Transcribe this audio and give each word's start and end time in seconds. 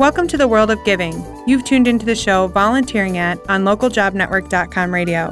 Welcome 0.00 0.28
to 0.28 0.38
the 0.38 0.48
world 0.48 0.70
of 0.70 0.82
giving. 0.86 1.22
You've 1.46 1.62
tuned 1.62 1.86
into 1.86 2.06
the 2.06 2.14
show 2.14 2.46
Volunteering 2.46 3.18
At 3.18 3.38
on 3.50 3.64
localjobnetwork.com 3.64 4.94
radio. 4.94 5.28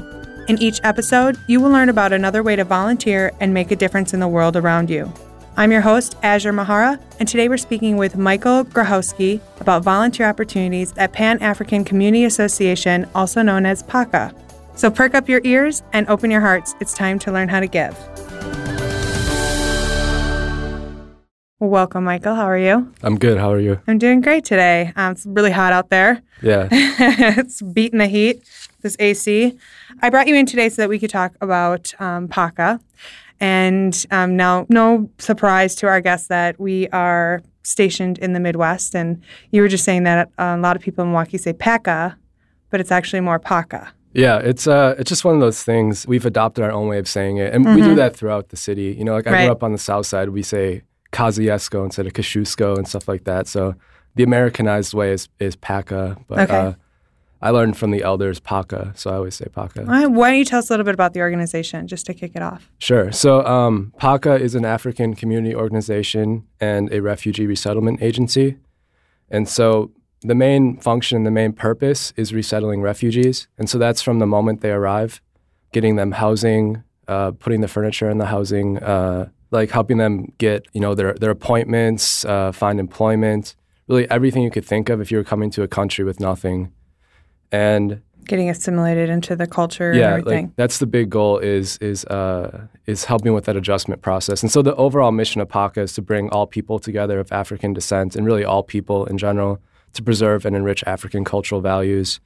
In 0.46 0.60
each 0.60 0.78
episode, 0.84 1.38
you 1.46 1.58
will 1.58 1.70
learn 1.70 1.88
about 1.88 2.12
another 2.12 2.42
way 2.42 2.54
to 2.54 2.64
volunteer 2.64 3.32
and 3.40 3.54
make 3.54 3.70
a 3.70 3.76
difference 3.76 4.12
in 4.12 4.20
the 4.20 4.28
world 4.28 4.56
around 4.56 4.90
you. 4.90 5.10
I'm 5.56 5.72
your 5.72 5.80
host, 5.80 6.16
Azure 6.22 6.52
Mahara, 6.52 7.00
and 7.18 7.26
today 7.26 7.48
we're 7.48 7.56
speaking 7.56 7.96
with 7.96 8.18
Michael 8.18 8.62
Grochowski 8.62 9.40
about 9.58 9.84
volunteer 9.84 10.28
opportunities 10.28 10.92
at 10.98 11.14
Pan 11.14 11.40
African 11.40 11.82
Community 11.82 12.26
Association, 12.26 13.08
also 13.14 13.40
known 13.40 13.64
as 13.64 13.82
PACA. 13.84 14.34
So 14.74 14.90
perk 14.90 15.14
up 15.14 15.30
your 15.30 15.40
ears 15.44 15.82
and 15.94 16.06
open 16.10 16.30
your 16.30 16.42
hearts. 16.42 16.74
It's 16.78 16.92
time 16.92 17.18
to 17.20 17.32
learn 17.32 17.48
how 17.48 17.60
to 17.60 17.66
give. 17.66 17.96
Welcome, 21.60 22.04
Michael. 22.04 22.36
How 22.36 22.44
are 22.44 22.56
you? 22.56 22.92
I'm 23.02 23.18
good. 23.18 23.36
How 23.36 23.50
are 23.50 23.58
you? 23.58 23.80
I'm 23.88 23.98
doing 23.98 24.20
great 24.20 24.44
today. 24.44 24.92
Um, 24.94 25.10
it's 25.10 25.26
really 25.26 25.50
hot 25.50 25.72
out 25.72 25.90
there. 25.90 26.22
Yeah. 26.40 26.68
it's 26.70 27.60
beating 27.60 27.98
the 27.98 28.06
heat, 28.06 28.44
this 28.82 28.94
AC. 29.00 29.58
I 30.00 30.08
brought 30.08 30.28
you 30.28 30.36
in 30.36 30.46
today 30.46 30.68
so 30.68 30.82
that 30.82 30.88
we 30.88 31.00
could 31.00 31.10
talk 31.10 31.34
about 31.40 32.00
um, 32.00 32.28
PACA. 32.28 32.78
And 33.40 34.06
um, 34.12 34.36
now, 34.36 34.66
no 34.68 35.10
surprise 35.18 35.74
to 35.76 35.88
our 35.88 36.00
guests 36.00 36.28
that 36.28 36.60
we 36.60 36.86
are 36.90 37.42
stationed 37.64 38.18
in 38.18 38.34
the 38.34 38.40
Midwest. 38.40 38.94
And 38.94 39.20
you 39.50 39.60
were 39.60 39.68
just 39.68 39.84
saying 39.84 40.04
that 40.04 40.28
uh, 40.38 40.54
a 40.56 40.58
lot 40.58 40.76
of 40.76 40.82
people 40.82 41.02
in 41.02 41.10
Milwaukee 41.10 41.38
say 41.38 41.54
PACA, 41.54 42.16
but 42.70 42.78
it's 42.78 42.92
actually 42.92 43.20
more 43.20 43.40
PACA. 43.40 43.92
Yeah, 44.12 44.38
it's 44.38 44.68
uh, 44.68 44.94
it's 44.96 45.08
just 45.08 45.24
one 45.24 45.34
of 45.34 45.40
those 45.40 45.64
things. 45.64 46.06
We've 46.06 46.24
adopted 46.24 46.62
our 46.62 46.70
own 46.70 46.86
way 46.86 46.98
of 46.98 47.08
saying 47.08 47.36
it, 47.36 47.52
and 47.52 47.64
mm-hmm. 47.64 47.74
we 47.74 47.80
do 47.80 47.88
mm-hmm. 47.88 47.96
that 47.96 48.16
throughout 48.16 48.48
the 48.48 48.56
city. 48.56 48.94
You 48.96 49.04
know, 49.04 49.14
like 49.14 49.26
I 49.26 49.32
right. 49.32 49.44
grew 49.44 49.52
up 49.52 49.62
on 49.62 49.72
the 49.72 49.78
South 49.78 50.06
Side, 50.06 50.30
we 50.30 50.42
say 50.42 50.82
Kosciuszko 51.12 51.84
instead 51.84 52.06
of 52.06 52.12
Kosciuszko 52.12 52.76
and 52.76 52.86
stuff 52.86 53.08
like 53.08 53.24
that. 53.24 53.46
So 53.46 53.74
the 54.14 54.22
Americanized 54.22 54.94
way 54.94 55.12
is 55.12 55.28
is 55.38 55.56
PACA, 55.56 56.16
but 56.26 56.38
okay. 56.40 56.56
uh, 56.56 56.72
I 57.40 57.50
learned 57.50 57.76
from 57.76 57.92
the 57.92 58.02
elders 58.02 58.40
PACA, 58.40 58.92
so 58.96 59.10
I 59.10 59.14
always 59.14 59.36
say 59.36 59.46
PACA. 59.46 59.84
Why 59.84 60.02
don't 60.02 60.38
you 60.38 60.44
tell 60.44 60.58
us 60.58 60.70
a 60.70 60.72
little 60.72 60.84
bit 60.84 60.94
about 60.94 61.14
the 61.14 61.20
organization, 61.20 61.86
just 61.86 62.04
to 62.06 62.14
kick 62.14 62.32
it 62.34 62.42
off? 62.42 62.68
Sure. 62.78 63.12
So 63.12 63.44
um, 63.46 63.92
PACA 63.98 64.34
is 64.40 64.54
an 64.54 64.64
African 64.64 65.14
community 65.14 65.54
organization 65.54 66.46
and 66.60 66.92
a 66.92 67.00
refugee 67.00 67.46
resettlement 67.46 68.02
agency, 68.02 68.56
and 69.30 69.48
so 69.48 69.92
the 70.22 70.34
main 70.34 70.78
function, 70.78 71.22
the 71.22 71.30
main 71.30 71.52
purpose 71.52 72.12
is 72.16 72.34
resettling 72.34 72.82
refugees, 72.82 73.46
and 73.56 73.70
so 73.70 73.78
that's 73.78 74.02
from 74.02 74.18
the 74.18 74.26
moment 74.26 74.60
they 74.60 74.72
arrive, 74.72 75.22
getting 75.72 75.94
them 75.94 76.12
housing, 76.12 76.82
uh, 77.06 77.30
putting 77.30 77.60
the 77.60 77.68
furniture 77.68 78.10
in 78.10 78.18
the 78.18 78.26
housing. 78.26 78.78
Uh, 78.78 79.28
like 79.50 79.70
helping 79.70 79.98
them 79.98 80.32
get 80.38 80.66
you 80.72 80.80
know 80.80 80.94
their 80.94 81.14
their 81.14 81.30
appointments, 81.30 82.24
uh, 82.24 82.52
find 82.52 82.78
employment, 82.80 83.54
really 83.88 84.08
everything 84.10 84.42
you 84.42 84.50
could 84.50 84.64
think 84.64 84.88
of 84.88 85.00
if 85.00 85.10
you 85.10 85.18
were 85.18 85.24
coming 85.24 85.50
to 85.50 85.62
a 85.62 85.68
country 85.68 86.04
with 86.04 86.20
nothing, 86.20 86.72
and 87.50 88.02
getting 88.28 88.50
assimilated 88.50 89.08
into 89.08 89.34
the 89.34 89.46
culture. 89.46 89.92
Yeah, 89.92 90.20
like 90.24 90.54
that's 90.56 90.78
the 90.78 90.86
big 90.86 91.10
goal 91.10 91.38
is 91.38 91.78
is 91.78 92.04
uh, 92.04 92.66
is 92.86 93.04
helping 93.04 93.32
with 93.32 93.46
that 93.46 93.56
adjustment 93.56 94.02
process. 94.02 94.42
And 94.42 94.52
so 94.52 94.62
the 94.62 94.76
overall 94.76 95.12
mission 95.12 95.40
of 95.40 95.48
PACA 95.48 95.82
is 95.82 95.94
to 95.94 96.02
bring 96.02 96.30
all 96.30 96.46
people 96.46 96.78
together 96.78 97.18
of 97.18 97.32
African 97.32 97.72
descent 97.72 98.14
and 98.14 98.26
really 98.26 98.44
all 98.44 98.62
people 98.62 99.06
in 99.06 99.18
general 99.18 99.60
to 99.94 100.02
preserve 100.02 100.44
and 100.44 100.54
enrich 100.54 100.84
African 100.86 101.24
cultural 101.24 101.60
values 101.60 102.20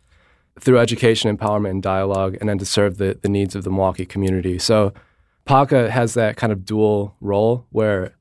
through 0.61 0.79
education, 0.79 1.35
empowerment, 1.35 1.71
and 1.71 1.83
dialogue, 1.83 2.37
and 2.41 2.49
then 2.49 2.59
to 2.59 2.67
serve 2.67 2.99
the, 2.99 3.19
the 3.23 3.29
needs 3.29 3.55
of 3.55 3.65
the 3.65 3.71
Milwaukee 3.71 4.05
community. 4.05 4.59
So 4.59 4.93
PACA 5.45 5.91
has 5.91 6.15
that 6.15 6.37
kind 6.37 6.53
of 6.53 6.65
dual 6.65 7.17
role 7.21 7.67
where 7.71 8.15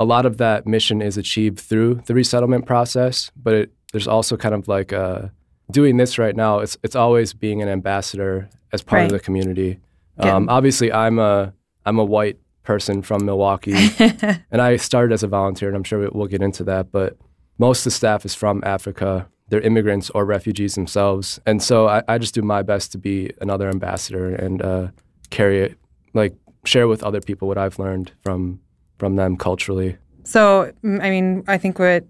a 0.00 0.04
lot 0.04 0.26
of 0.26 0.36
that 0.38 0.66
mission 0.66 1.02
is 1.02 1.16
achieved 1.16 1.58
through 1.58 2.02
the 2.06 2.14
resettlement 2.14 2.66
process, 2.66 3.30
but 3.36 3.54
it, 3.54 3.72
there's 3.92 4.08
also 4.08 4.36
kind 4.36 4.54
of 4.54 4.68
like 4.68 4.92
uh, 4.92 5.28
doing 5.70 5.96
this 5.96 6.18
right 6.18 6.36
now. 6.36 6.60
It's 6.60 6.76
it's 6.82 6.96
always 6.96 7.32
being 7.32 7.62
an 7.62 7.68
ambassador 7.68 8.48
as 8.72 8.82
part 8.82 9.00
right. 9.00 9.04
of 9.06 9.12
the 9.12 9.20
community. 9.20 9.80
Um, 10.18 10.48
obviously, 10.48 10.92
I'm 10.92 11.18
a 11.18 11.52
I'm 11.86 11.98
a 11.98 12.04
white 12.04 12.38
person 12.64 13.02
from 13.02 13.24
Milwaukee, 13.24 13.90
and 14.50 14.60
I 14.60 14.76
started 14.76 15.12
as 15.12 15.22
a 15.22 15.28
volunteer, 15.28 15.68
and 15.68 15.76
I'm 15.76 15.84
sure 15.84 16.08
we'll 16.12 16.26
get 16.26 16.42
into 16.42 16.64
that. 16.64 16.92
But 16.92 17.16
most 17.58 17.80
of 17.80 17.84
the 17.84 17.90
staff 17.92 18.24
is 18.24 18.34
from 18.34 18.62
Africa. 18.64 19.28
They're 19.48 19.60
immigrants 19.62 20.10
or 20.10 20.26
refugees 20.26 20.74
themselves, 20.74 21.40
and 21.46 21.62
so 21.62 21.88
I, 21.88 22.02
I 22.06 22.18
just 22.18 22.34
do 22.34 22.42
my 22.42 22.62
best 22.62 22.92
to 22.92 22.98
be 22.98 23.32
another 23.40 23.68
ambassador 23.68 24.34
and 24.34 24.60
uh, 24.60 24.88
carry 25.30 25.60
it 25.60 25.78
like 26.12 26.34
share 26.68 26.86
with 26.88 27.02
other 27.02 27.20
people 27.20 27.48
what 27.48 27.58
I've 27.58 27.78
learned 27.78 28.12
from 28.22 28.60
from 28.98 29.16
them 29.16 29.36
culturally. 29.36 29.96
So, 30.24 30.72
I 30.84 31.10
mean, 31.10 31.44
I 31.46 31.56
think 31.56 31.78
what 31.78 32.04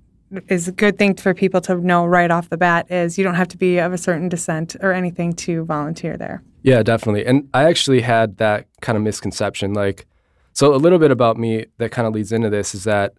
is 0.48 0.68
a 0.68 0.72
good 0.72 0.98
thing 0.98 1.14
for 1.14 1.34
people 1.34 1.60
to 1.62 1.74
know 1.76 2.04
right 2.04 2.30
off 2.30 2.48
the 2.50 2.56
bat 2.56 2.90
is 2.90 3.16
you 3.16 3.24
don't 3.24 3.34
have 3.34 3.48
to 3.48 3.56
be 3.56 3.78
of 3.78 3.92
a 3.92 3.98
certain 3.98 4.28
descent 4.28 4.76
or 4.80 4.92
anything 4.92 5.32
to 5.34 5.64
volunteer 5.64 6.16
there. 6.16 6.42
Yeah, 6.62 6.82
definitely. 6.82 7.24
And 7.24 7.48
I 7.54 7.64
actually 7.64 8.00
had 8.00 8.38
that 8.38 8.66
kind 8.80 8.96
of 8.96 9.04
misconception. 9.04 9.74
Like, 9.74 10.06
so 10.52 10.74
a 10.74 10.76
little 10.76 10.98
bit 10.98 11.10
about 11.10 11.36
me 11.36 11.66
that 11.78 11.92
kind 11.92 12.08
of 12.08 12.14
leads 12.14 12.32
into 12.32 12.50
this 12.50 12.74
is 12.74 12.84
that 12.84 13.14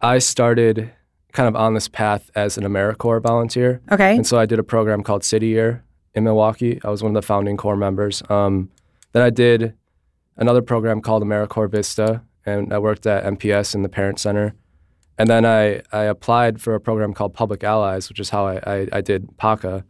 I 0.00 0.18
started 0.18 0.90
kind 1.32 1.48
of 1.48 1.54
on 1.54 1.74
this 1.74 1.88
path 1.88 2.30
as 2.34 2.56
an 2.56 2.64
AmeriCorps 2.64 3.22
volunteer. 3.22 3.80
Okay. 3.92 4.16
And 4.16 4.26
so 4.26 4.38
I 4.38 4.46
did 4.46 4.58
a 4.58 4.64
program 4.64 5.02
called 5.02 5.22
City 5.22 5.48
Year 5.48 5.84
in 6.14 6.24
Milwaukee. 6.24 6.80
I 6.82 6.90
was 6.90 7.02
one 7.02 7.14
of 7.14 7.22
the 7.22 7.26
founding 7.26 7.56
core 7.56 7.76
members. 7.76 8.22
Um, 8.28 8.70
then 9.12 9.22
I 9.22 9.30
did 9.30 9.74
another 10.40 10.62
program 10.62 11.00
called 11.02 11.22
AmeriCorps 11.22 11.70
Vista, 11.70 12.22
and 12.44 12.72
I 12.72 12.78
worked 12.78 13.06
at 13.06 13.24
MPS 13.24 13.74
in 13.74 13.82
the 13.82 13.88
Parent 13.88 14.18
Center. 14.18 14.54
And 15.18 15.28
then 15.28 15.44
I, 15.44 15.82
I 15.92 16.04
applied 16.04 16.62
for 16.62 16.74
a 16.74 16.80
program 16.80 17.12
called 17.12 17.34
Public 17.34 17.62
Allies, 17.62 18.08
which 18.08 18.18
is 18.18 18.30
how 18.30 18.46
I, 18.46 18.56
I, 18.66 18.88
I 18.90 19.00
did 19.02 19.36
PACA. 19.36 19.84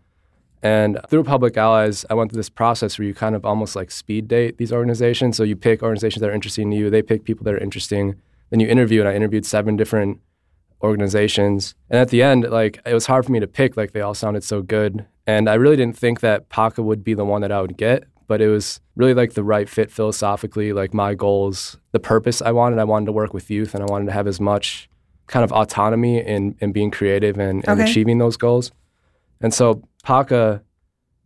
And 0.61 0.99
through 1.09 1.23
Public 1.23 1.57
Allies, 1.57 2.05
I 2.11 2.15
went 2.15 2.33
through 2.33 2.41
this 2.41 2.51
process 2.51 2.99
where 2.99 3.07
you 3.07 3.15
kind 3.15 3.37
of 3.37 3.47
almost 3.47 3.77
like 3.77 3.93
speed 3.93 4.27
date 4.27 4.59
these 4.59 4.73
organizations. 4.73 5.37
So 5.37 5.45
you 5.45 5.55
pick 5.55 5.83
organizations 5.83 6.21
that 6.21 6.29
are 6.29 6.35
interesting 6.35 6.71
to 6.73 6.77
you, 6.77 6.91
they 6.91 7.01
pick 7.01 7.25
people 7.25 7.45
that 7.45 7.55
are 7.55 7.59
interesting. 7.59 8.17
Then 8.51 8.59
you 8.59 8.67
interview, 8.67 9.01
and 9.01 9.09
I 9.09 9.15
interviewed 9.15 9.47
seven 9.47 9.77
different 9.77 10.21
organizations. 10.83 11.77
And 11.89 12.01
at 12.01 12.09
the 12.09 12.23
end, 12.23 12.51
like 12.51 12.81
it 12.85 12.93
was 12.93 13.07
hard 13.07 13.25
for 13.25 13.31
me 13.31 13.39
to 13.39 13.47
pick, 13.47 13.77
like 13.77 13.93
they 13.93 14.01
all 14.01 14.15
sounded 14.15 14.43
so 14.43 14.63
good. 14.63 15.07
And 15.27 15.49
I 15.49 15.55
really 15.55 15.77
didn't 15.77 15.97
think 15.97 16.21
that 16.21 16.49
PACA 16.49 16.83
would 16.83 17.05
be 17.05 17.15
the 17.15 17.25
one 17.25 17.41
that 17.43 17.53
I 17.53 17.61
would 17.61 17.77
get 17.77 18.05
but 18.31 18.41
it 18.41 18.47
was 18.47 18.81
really 18.95 19.13
like 19.13 19.33
the 19.33 19.43
right 19.43 19.69
fit 19.69 19.91
philosophically, 19.91 20.73
like 20.73 20.95
my 20.95 21.17
goals, 21.17 21.77
the 21.91 21.99
purpose 21.99 22.41
I 22.41 22.53
wanted. 22.53 22.79
I 22.79 22.85
wanted 22.85 23.07
to 23.07 23.13
work 23.13 23.35
with 23.35 23.51
youth 23.51 23.75
and 23.75 23.83
I 23.83 23.87
wanted 23.91 24.07
to 24.07 24.13
have 24.13 24.29
as 24.29 24.41
much 24.41 24.89
kind 25.27 25.43
of 25.43 25.51
autonomy 25.51 26.25
in, 26.25 26.55
in 26.61 26.71
being 26.71 26.93
creative 26.93 27.41
and, 27.41 27.69
and 27.69 27.81
okay. 27.81 27.91
achieving 27.91 28.19
those 28.19 28.37
goals. 28.37 28.71
And 29.41 29.53
so 29.53 29.83
PACA 30.05 30.63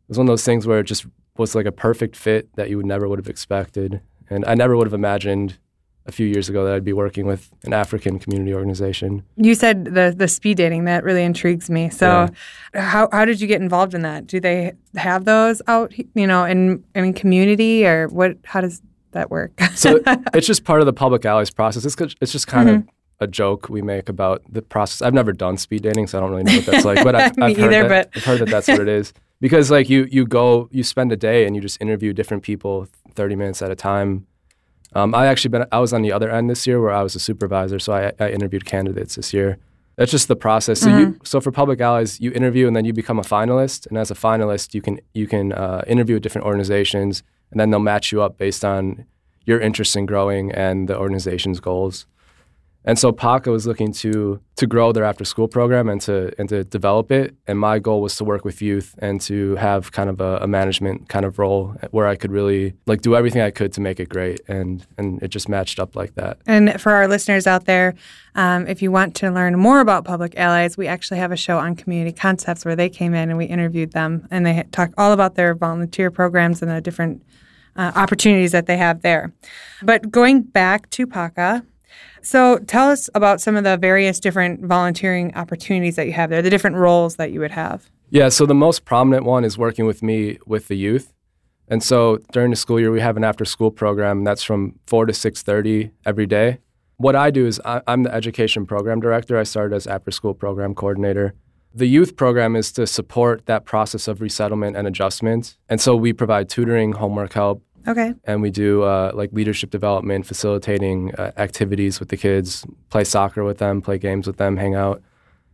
was 0.08 0.16
one 0.16 0.26
of 0.26 0.32
those 0.32 0.44
things 0.44 0.66
where 0.66 0.78
it 0.78 0.84
just 0.84 1.04
was 1.36 1.54
like 1.54 1.66
a 1.66 1.72
perfect 1.72 2.16
fit 2.16 2.48
that 2.56 2.70
you 2.70 2.78
would 2.78 2.86
never 2.86 3.06
would 3.06 3.18
have 3.18 3.28
expected. 3.28 4.00
And 4.30 4.46
I 4.46 4.54
never 4.54 4.74
would 4.74 4.86
have 4.86 4.94
imagined 4.94 5.58
a 6.06 6.12
few 6.12 6.26
years 6.26 6.48
ago 6.48 6.64
that 6.64 6.74
I'd 6.74 6.84
be 6.84 6.92
working 6.92 7.26
with 7.26 7.50
an 7.64 7.72
African 7.72 8.18
community 8.18 8.54
organization. 8.54 9.24
You 9.36 9.54
said 9.54 9.86
the 9.86 10.14
the 10.16 10.28
speed 10.28 10.58
dating 10.58 10.84
that 10.84 11.04
really 11.04 11.22
intrigues 11.22 11.70
me. 11.70 11.88
So, 11.90 12.28
yeah. 12.74 12.82
how 12.82 13.08
how 13.10 13.24
did 13.24 13.40
you 13.40 13.46
get 13.46 13.60
involved 13.60 13.94
in 13.94 14.02
that? 14.02 14.26
Do 14.26 14.40
they 14.40 14.74
have 14.96 15.24
those 15.24 15.62
out, 15.66 15.94
you 16.14 16.26
know, 16.26 16.44
in 16.44 16.84
in 16.94 17.14
community 17.14 17.86
or 17.86 18.08
what? 18.08 18.36
How 18.44 18.60
does 18.60 18.82
that 19.12 19.30
work? 19.30 19.58
so 19.74 20.00
it's 20.34 20.46
just 20.46 20.64
part 20.64 20.80
of 20.80 20.86
the 20.86 20.92
public 20.92 21.24
allies 21.24 21.50
process. 21.50 21.84
It's 21.84 21.96
it's 22.20 22.32
just 22.32 22.46
kind 22.46 22.68
mm-hmm. 22.68 22.88
of 22.88 22.94
a 23.20 23.26
joke 23.26 23.70
we 23.70 23.80
make 23.80 24.08
about 24.08 24.42
the 24.50 24.60
process. 24.60 25.00
I've 25.00 25.14
never 25.14 25.32
done 25.32 25.56
speed 25.56 25.82
dating, 25.82 26.08
so 26.08 26.18
I 26.18 26.20
don't 26.20 26.30
really 26.30 26.44
know 26.44 26.56
what 26.56 26.66
that's 26.66 26.84
like. 26.84 27.02
But 27.02 27.14
I've, 27.14 27.32
I've 27.40 27.56
heard 27.56 27.72
either, 27.72 27.88
that, 27.88 28.12
but... 28.12 28.16
I've 28.18 28.24
heard 28.24 28.40
that 28.40 28.50
that's 28.50 28.68
what 28.68 28.80
it 28.80 28.88
is. 28.88 29.14
Because 29.40 29.70
like 29.70 29.88
you 29.88 30.06
you 30.10 30.26
go 30.26 30.68
you 30.70 30.82
spend 30.82 31.12
a 31.12 31.16
day 31.16 31.46
and 31.46 31.56
you 31.56 31.62
just 31.62 31.80
interview 31.80 32.12
different 32.12 32.42
people 32.42 32.88
thirty 33.14 33.36
minutes 33.36 33.62
at 33.62 33.70
a 33.70 33.74
time 33.74 34.26
um, 34.94 35.14
I 35.14 35.26
actually 35.26 35.50
been 35.50 35.66
I 35.72 35.80
was 35.80 35.92
on 35.92 36.02
the 36.02 36.12
other 36.12 36.30
end 36.30 36.48
this 36.48 36.66
year 36.66 36.80
where 36.80 36.92
I 36.92 37.02
was 37.02 37.14
a 37.14 37.20
supervisor, 37.20 37.78
so 37.78 37.92
I, 37.92 38.12
I 38.18 38.30
interviewed 38.30 38.64
candidates 38.64 39.16
this 39.16 39.32
year. 39.32 39.58
That's 39.96 40.10
just 40.10 40.28
the 40.28 40.36
process. 40.36 40.80
So 40.80 40.88
mm-hmm. 40.88 40.98
you 40.98 41.20
so 41.24 41.40
for 41.40 41.52
public 41.52 41.80
allies, 41.80 42.20
you 42.20 42.32
interview 42.32 42.66
and 42.66 42.74
then 42.74 42.84
you 42.84 42.92
become 42.92 43.18
a 43.18 43.22
finalist, 43.22 43.86
and 43.86 43.98
as 43.98 44.10
a 44.10 44.14
finalist, 44.14 44.74
you 44.74 44.82
can 44.82 45.00
you 45.12 45.26
can 45.26 45.52
uh, 45.52 45.82
interview 45.86 46.16
with 46.16 46.22
different 46.22 46.46
organizations, 46.46 47.22
and 47.50 47.60
then 47.60 47.70
they'll 47.70 47.80
match 47.80 48.12
you 48.12 48.22
up 48.22 48.38
based 48.38 48.64
on 48.64 49.04
your 49.46 49.60
interest 49.60 49.94
in 49.94 50.06
growing 50.06 50.52
and 50.52 50.88
the 50.88 50.96
organization's 50.96 51.60
goals. 51.60 52.06
And 52.86 52.98
so 52.98 53.12
PACA 53.12 53.50
was 53.50 53.66
looking 53.66 53.92
to 53.94 54.40
to 54.56 54.66
grow 54.66 54.92
their 54.92 55.04
after 55.04 55.24
school 55.24 55.48
program 55.48 55.88
and 55.88 56.00
to 56.02 56.32
and 56.38 56.48
to 56.50 56.64
develop 56.64 57.10
it. 57.10 57.34
And 57.46 57.58
my 57.58 57.78
goal 57.78 58.02
was 58.02 58.14
to 58.16 58.24
work 58.24 58.44
with 58.44 58.60
youth 58.60 58.94
and 58.98 59.20
to 59.22 59.56
have 59.56 59.92
kind 59.92 60.10
of 60.10 60.20
a, 60.20 60.38
a, 60.38 60.46
management 60.46 61.08
kind 61.08 61.24
of 61.24 61.38
role 61.38 61.74
where 61.90 62.06
I 62.06 62.14
could 62.14 62.30
really 62.30 62.74
like 62.86 63.00
do 63.00 63.16
everything 63.16 63.40
I 63.40 63.50
could 63.50 63.72
to 63.72 63.80
make 63.80 64.00
it 64.00 64.08
great. 64.08 64.40
And 64.48 64.86
and 64.98 65.22
it 65.22 65.28
just 65.28 65.48
matched 65.48 65.80
up 65.80 65.96
like 65.96 66.14
that. 66.14 66.38
And 66.46 66.80
for 66.80 66.92
our 66.92 67.08
listeners 67.08 67.46
out 67.46 67.64
there, 67.64 67.94
um, 68.34 68.66
if 68.66 68.82
you 68.82 68.90
want 68.92 69.14
to 69.16 69.30
learn 69.30 69.58
more 69.58 69.80
about 69.80 70.04
Public 70.04 70.36
Allies, 70.36 70.76
we 70.76 70.86
actually 70.86 71.18
have 71.18 71.32
a 71.32 71.36
show 71.36 71.58
on 71.58 71.76
community 71.76 72.12
concepts 72.12 72.64
where 72.64 72.76
they 72.76 72.90
came 72.90 73.14
in 73.14 73.30
and 73.30 73.38
we 73.38 73.46
interviewed 73.46 73.92
them 73.92 74.28
and 74.30 74.44
they 74.44 74.64
talk 74.72 74.92
all 74.98 75.12
about 75.12 75.36
their 75.36 75.54
volunteer 75.54 76.10
programs 76.10 76.60
and 76.60 76.70
the 76.70 76.80
different 76.80 77.22
uh, 77.76 77.92
opportunities 77.96 78.52
that 78.52 78.66
they 78.66 78.76
have 78.76 79.02
there. 79.02 79.32
But 79.82 80.10
going 80.10 80.42
back 80.42 80.90
to 80.90 81.06
PACA, 81.06 81.64
So 82.24 82.58
tell 82.58 82.88
us 82.90 83.10
about 83.14 83.40
some 83.40 83.54
of 83.54 83.64
the 83.64 83.76
various 83.76 84.18
different 84.18 84.64
volunteering 84.64 85.34
opportunities 85.34 85.96
that 85.96 86.06
you 86.06 86.12
have 86.14 86.30
there, 86.30 86.42
the 86.42 86.50
different 86.50 86.76
roles 86.76 87.16
that 87.16 87.32
you 87.32 87.40
would 87.40 87.50
have. 87.50 87.90
Yeah, 88.10 88.30
so 88.30 88.46
the 88.46 88.54
most 88.54 88.84
prominent 88.84 89.24
one 89.24 89.44
is 89.44 89.58
working 89.58 89.86
with 89.86 90.02
me 90.02 90.38
with 90.46 90.68
the 90.68 90.76
youth. 90.76 91.12
And 91.68 91.82
so 91.82 92.18
during 92.32 92.50
the 92.50 92.56
school 92.56 92.80
year, 92.80 92.90
we 92.90 93.00
have 93.00 93.16
an 93.16 93.24
after-school 93.24 93.70
program, 93.70 94.24
that's 94.24 94.42
from 94.42 94.78
four 94.86 95.06
to 95.06 95.12
six 95.12 95.42
thirty 95.42 95.90
every 96.04 96.26
day. 96.26 96.58
What 96.96 97.16
I 97.16 97.30
do 97.30 97.46
is 97.46 97.60
I, 97.64 97.82
I'm 97.86 98.04
the 98.04 98.14
education 98.14 98.66
program 98.66 99.00
director. 99.00 99.38
I 99.38 99.42
started 99.42 99.74
as 99.74 99.86
after-school 99.86 100.34
program 100.34 100.74
coordinator. 100.74 101.34
The 101.74 101.86
youth 101.86 102.16
program 102.16 102.54
is 102.54 102.70
to 102.72 102.86
support 102.86 103.46
that 103.46 103.64
process 103.64 104.06
of 104.06 104.20
resettlement 104.20 104.76
and 104.76 104.86
adjustment, 104.86 105.56
and 105.68 105.80
so 105.80 105.96
we 105.96 106.12
provide 106.12 106.48
tutoring, 106.48 106.92
homework 106.92 107.32
help, 107.32 107.62
Okay. 107.86 108.14
and 108.24 108.40
we 108.42 108.50
do 108.50 108.82
uh, 108.82 109.10
like 109.14 109.30
leadership 109.32 109.70
development, 109.70 110.26
facilitating 110.26 111.14
uh, 111.16 111.32
activities 111.36 112.00
with 112.00 112.08
the 112.08 112.16
kids, 112.16 112.64
play 112.90 113.04
soccer 113.04 113.44
with 113.44 113.58
them, 113.58 113.82
play 113.82 113.98
games 113.98 114.26
with 114.26 114.36
them, 114.38 114.56
hang 114.56 114.74
out. 114.74 115.02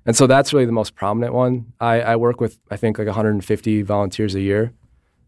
And 0.07 0.17
so 0.17 0.27
that's 0.27 0.53
really 0.53 0.65
the 0.67 0.73
most 0.73 0.95
prominent 0.95 1.35
one. 1.35 1.73
I, 1.81 2.01
I 2.01 2.17
work 2.17 2.41
with, 2.41 2.59
I 2.71 2.77
think, 2.77 2.99
like 2.99 3.07
150 3.07 3.83
volunteers 3.83 4.35
a 4.35 4.41
year, 4.41 4.73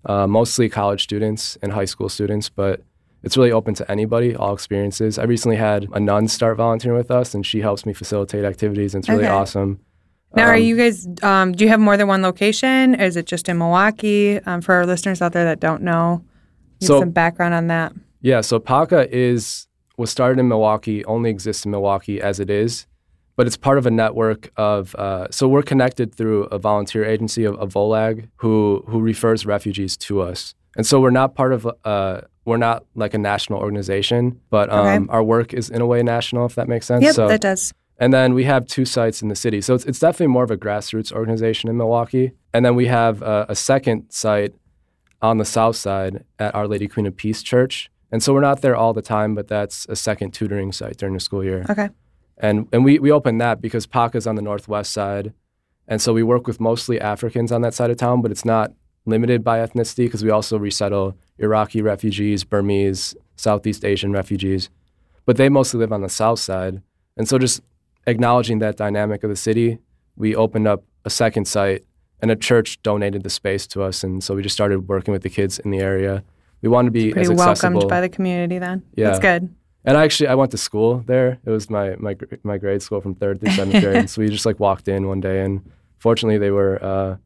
uh, 0.06 0.26
mostly 0.26 0.68
college 0.68 1.02
students 1.02 1.56
and 1.62 1.72
high 1.72 1.84
school 1.84 2.08
students, 2.08 2.48
but 2.48 2.80
it's 3.22 3.36
really 3.36 3.52
open 3.52 3.74
to 3.74 3.90
anybody, 3.90 4.34
all 4.34 4.54
experiences. 4.54 5.18
I 5.18 5.24
recently 5.24 5.56
had 5.56 5.86
a 5.92 6.00
nun 6.00 6.26
start 6.28 6.56
volunteering 6.56 6.96
with 6.98 7.10
us, 7.10 7.34
and 7.34 7.44
she 7.46 7.60
helps 7.60 7.84
me 7.86 7.92
facilitate 7.92 8.44
activities, 8.44 8.94
and 8.94 9.02
it's 9.04 9.08
really 9.08 9.24
Okay. 9.24 9.32
awesome. 9.32 9.78
Now, 10.34 10.48
are 10.48 10.54
Um, 10.54 10.62
you 10.62 10.76
guys, 10.76 11.06
um, 11.22 11.52
do 11.52 11.62
you 11.64 11.68
have 11.68 11.78
more 11.78 11.96
than 11.98 12.08
one 12.08 12.22
location? 12.22 12.94
Is 12.94 13.16
it 13.16 13.26
just 13.26 13.48
in 13.50 13.58
Milwaukee? 13.58 14.40
Um, 14.46 14.60
for 14.62 14.74
our 14.74 14.86
listeners 14.86 15.20
out 15.20 15.34
there 15.34 15.44
that 15.44 15.60
don't 15.60 15.82
know, 15.82 16.22
give 16.82 16.86
So- 16.88 17.00
some 17.00 17.10
background 17.10 17.54
on 17.54 17.66
that. 17.68 17.92
Yeah, 18.20 18.40
so 18.40 18.58
PACA 18.60 19.08
is 19.14 19.66
was 19.98 20.10
started 20.10 20.38
in 20.38 20.48
Milwaukee, 20.48 21.04
only 21.06 21.28
exists 21.30 21.64
in 21.64 21.70
Milwaukee 21.70 22.20
as 22.20 22.38
it 22.40 22.48
is, 22.50 22.86
but 23.36 23.46
it's 23.46 23.56
part 23.56 23.78
of 23.78 23.86
a 23.86 23.90
network 23.90 24.50
of. 24.56 24.94
Uh, 24.96 25.26
so 25.30 25.48
we're 25.48 25.62
connected 25.62 26.14
through 26.14 26.44
a 26.44 26.58
volunteer 26.58 27.04
agency 27.04 27.44
of, 27.44 27.54
of 27.56 27.72
VOLAG 27.72 28.28
who 28.36 28.84
who 28.88 29.00
refers 29.00 29.44
refugees 29.44 29.96
to 29.96 30.20
us, 30.20 30.54
and 30.76 30.86
so 30.86 31.00
we're 31.00 31.10
not 31.22 31.34
part 31.34 31.52
of. 31.52 31.66
Uh, 31.84 32.20
we're 32.44 32.56
not 32.56 32.84
like 32.94 33.14
a 33.14 33.18
national 33.18 33.58
organization, 33.60 34.40
but 34.50 34.70
um, 34.72 34.86
Okay. 34.86 35.06
our 35.10 35.22
work 35.22 35.52
is 35.54 35.70
in 35.70 35.80
a 35.80 35.86
way 35.86 36.02
national, 36.02 36.46
if 36.46 36.54
that 36.56 36.68
makes 36.68 36.86
sense. 36.86 37.04
Yep, 37.04 37.14
so, 37.14 37.28
that 37.28 37.40
does. 37.40 37.72
and 37.98 38.12
then 38.12 38.34
we 38.34 38.44
have 38.44 38.66
two 38.66 38.84
sites 38.84 39.22
in 39.22 39.28
the 39.28 39.36
city. 39.36 39.60
So 39.60 39.74
it's, 39.74 39.84
it's 39.84 40.00
definitely 40.00 40.26
more 40.28 40.42
of 40.42 40.50
a 40.50 40.56
grassroots 40.56 41.12
organization 41.12 41.70
in 41.70 41.76
Milwaukee. 41.76 42.32
And 42.52 42.64
then 42.64 42.74
we 42.74 42.86
have 42.86 43.22
a, 43.22 43.46
a 43.48 43.54
second 43.54 44.06
site 44.10 44.54
on 45.22 45.38
the 45.38 45.44
south 45.44 45.76
side 45.76 46.24
at 46.38 46.54
Our 46.54 46.66
Lady 46.66 46.88
Queen 46.88 47.06
of 47.06 47.16
Peace 47.16 47.42
Church. 47.42 47.90
And 48.10 48.22
so 48.22 48.34
we're 48.34 48.40
not 48.40 48.60
there 48.60 48.76
all 48.76 48.92
the 48.92 49.00
time, 49.02 49.34
but 49.34 49.48
that's 49.48 49.86
a 49.88 49.96
second 49.96 50.34
tutoring 50.34 50.72
site 50.72 50.98
during 50.98 51.14
the 51.14 51.20
school 51.20 51.42
year. 51.42 51.64
Okay. 51.70 51.88
And, 52.36 52.68
and 52.72 52.84
we, 52.84 52.98
we 52.98 53.10
opened 53.10 53.40
that 53.40 53.62
because 53.62 53.86
PACA's 53.86 54.26
on 54.26 54.34
the 54.34 54.42
northwest 54.42 54.92
side. 54.92 55.32
And 55.88 56.02
so 56.02 56.12
we 56.12 56.22
work 56.22 56.46
with 56.46 56.60
mostly 56.60 57.00
Africans 57.00 57.52
on 57.52 57.62
that 57.62 57.72
side 57.72 57.90
of 57.90 57.96
town, 57.96 58.20
but 58.20 58.30
it's 58.30 58.44
not 58.44 58.72
limited 59.06 59.42
by 59.42 59.58
ethnicity 59.58 60.04
because 60.04 60.22
we 60.22 60.30
also 60.30 60.58
resettle 60.58 61.16
Iraqi 61.38 61.82
refugees, 61.82 62.44
Burmese, 62.44 63.14
Southeast 63.36 63.84
Asian 63.84 64.12
refugees. 64.12 64.68
But 65.24 65.36
they 65.36 65.48
mostly 65.48 65.78
live 65.78 65.92
on 65.92 66.02
the 66.02 66.08
south 66.08 66.40
side. 66.40 66.82
And 67.16 67.28
so 67.28 67.38
just 67.38 67.62
acknowledging 68.06 68.58
that 68.58 68.76
dynamic 68.76 69.22
of 69.22 69.30
the 69.30 69.36
city, 69.36 69.78
we 70.16 70.34
opened 70.34 70.66
up 70.66 70.84
a 71.04 71.10
second 71.10 71.46
site 71.46 71.84
and 72.22 72.30
a 72.30 72.36
church 72.36 72.80
donated 72.82 73.24
the 73.24 73.30
space 73.30 73.66
to 73.68 73.82
us. 73.82 74.02
And 74.04 74.22
so 74.24 74.34
we 74.34 74.42
just 74.42 74.54
started 74.54 74.88
working 74.88 75.12
with 75.12 75.22
the 75.22 75.28
kids 75.30 75.58
in 75.58 75.70
the 75.70 75.80
area. 75.80 76.22
We 76.62 76.68
wanted 76.68 76.86
to 76.88 76.92
be 76.92 77.12
Pretty 77.12 77.22
as 77.22 77.30
accessible. 77.30 77.74
welcomed 77.74 77.90
by 77.90 78.00
the 78.00 78.08
community 78.08 78.58
then. 78.58 78.84
Yeah. 78.94 79.06
That's 79.08 79.18
good. 79.18 79.54
And 79.84 79.96
I 79.96 80.04
actually 80.04 80.28
I 80.28 80.36
went 80.36 80.52
to 80.52 80.58
school 80.58 81.02
there. 81.06 81.38
It 81.44 81.50
was 81.50 81.68
my 81.68 81.96
my 81.96 82.16
my 82.44 82.56
grade 82.56 82.82
school 82.82 83.00
from 83.00 83.16
third 83.16 83.40
through 83.40 83.50
seventh 83.50 83.82
grade. 83.82 84.08
So 84.08 84.22
we 84.22 84.28
just 84.28 84.46
like 84.46 84.60
walked 84.60 84.86
in 84.86 85.08
one 85.08 85.20
day, 85.20 85.40
and 85.44 85.68
fortunately 85.98 86.38
they 86.38 86.52
were 86.52 86.78
uh, 86.82 87.16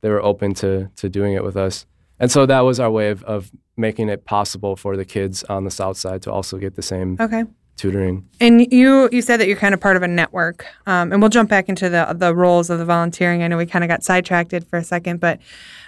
they 0.00 0.08
were 0.08 0.20
open 0.20 0.52
to 0.54 0.90
to 0.96 1.08
doing 1.08 1.34
it 1.34 1.44
with 1.44 1.56
us. 1.56 1.86
And 2.18 2.28
so 2.30 2.46
that 2.46 2.60
was 2.60 2.80
our 2.80 2.90
way 2.90 3.10
of, 3.10 3.22
of 3.24 3.52
making 3.76 4.08
it 4.08 4.24
possible 4.24 4.74
for 4.74 4.96
the 4.96 5.04
kids 5.04 5.44
on 5.44 5.62
the 5.64 5.70
south 5.70 5.96
side 5.96 6.20
to 6.22 6.32
also 6.32 6.58
get 6.58 6.74
the 6.74 6.82
same 6.82 7.16
Okay. 7.20 7.44
Tutoring. 7.76 8.28
And 8.40 8.70
you 8.72 9.08
you 9.10 9.22
said 9.22 9.38
that 9.38 9.48
you're 9.48 9.56
kind 9.56 9.74
of 9.74 9.80
part 9.80 9.96
of 9.96 10.02
a 10.02 10.08
network, 10.08 10.66
um, 10.86 11.12
and 11.12 11.20
we'll 11.20 11.30
jump 11.30 11.48
back 11.48 11.68
into 11.68 11.88
the 11.88 12.14
the 12.16 12.34
roles 12.34 12.70
of 12.70 12.78
the 12.78 12.84
volunteering. 12.84 13.42
I 13.42 13.48
know 13.48 13.56
we 13.56 13.66
kind 13.66 13.84
of 13.84 13.88
got 13.88 14.02
sidetracked 14.02 14.54
for 14.68 14.78
a 14.78 14.84
second, 14.84 15.20
but 15.20 15.40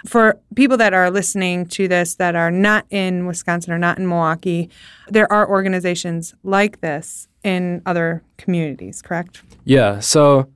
for 0.05 0.39
people 0.55 0.77
that 0.77 0.93
are 0.93 1.11
listening 1.11 1.65
to 1.67 1.87
this 1.87 2.15
that 2.15 2.35
are 2.35 2.51
not 2.51 2.85
in 2.89 3.25
Wisconsin 3.27 3.73
or 3.73 3.77
not 3.77 3.97
in 3.97 4.07
Milwaukee, 4.07 4.69
there 5.07 5.31
are 5.31 5.47
organizations 5.47 6.33
like 6.43 6.81
this 6.81 7.27
in 7.43 7.81
other 7.85 8.23
communities. 8.37 9.01
Correct? 9.01 9.41
Yeah. 9.63 9.99
So 9.99 10.49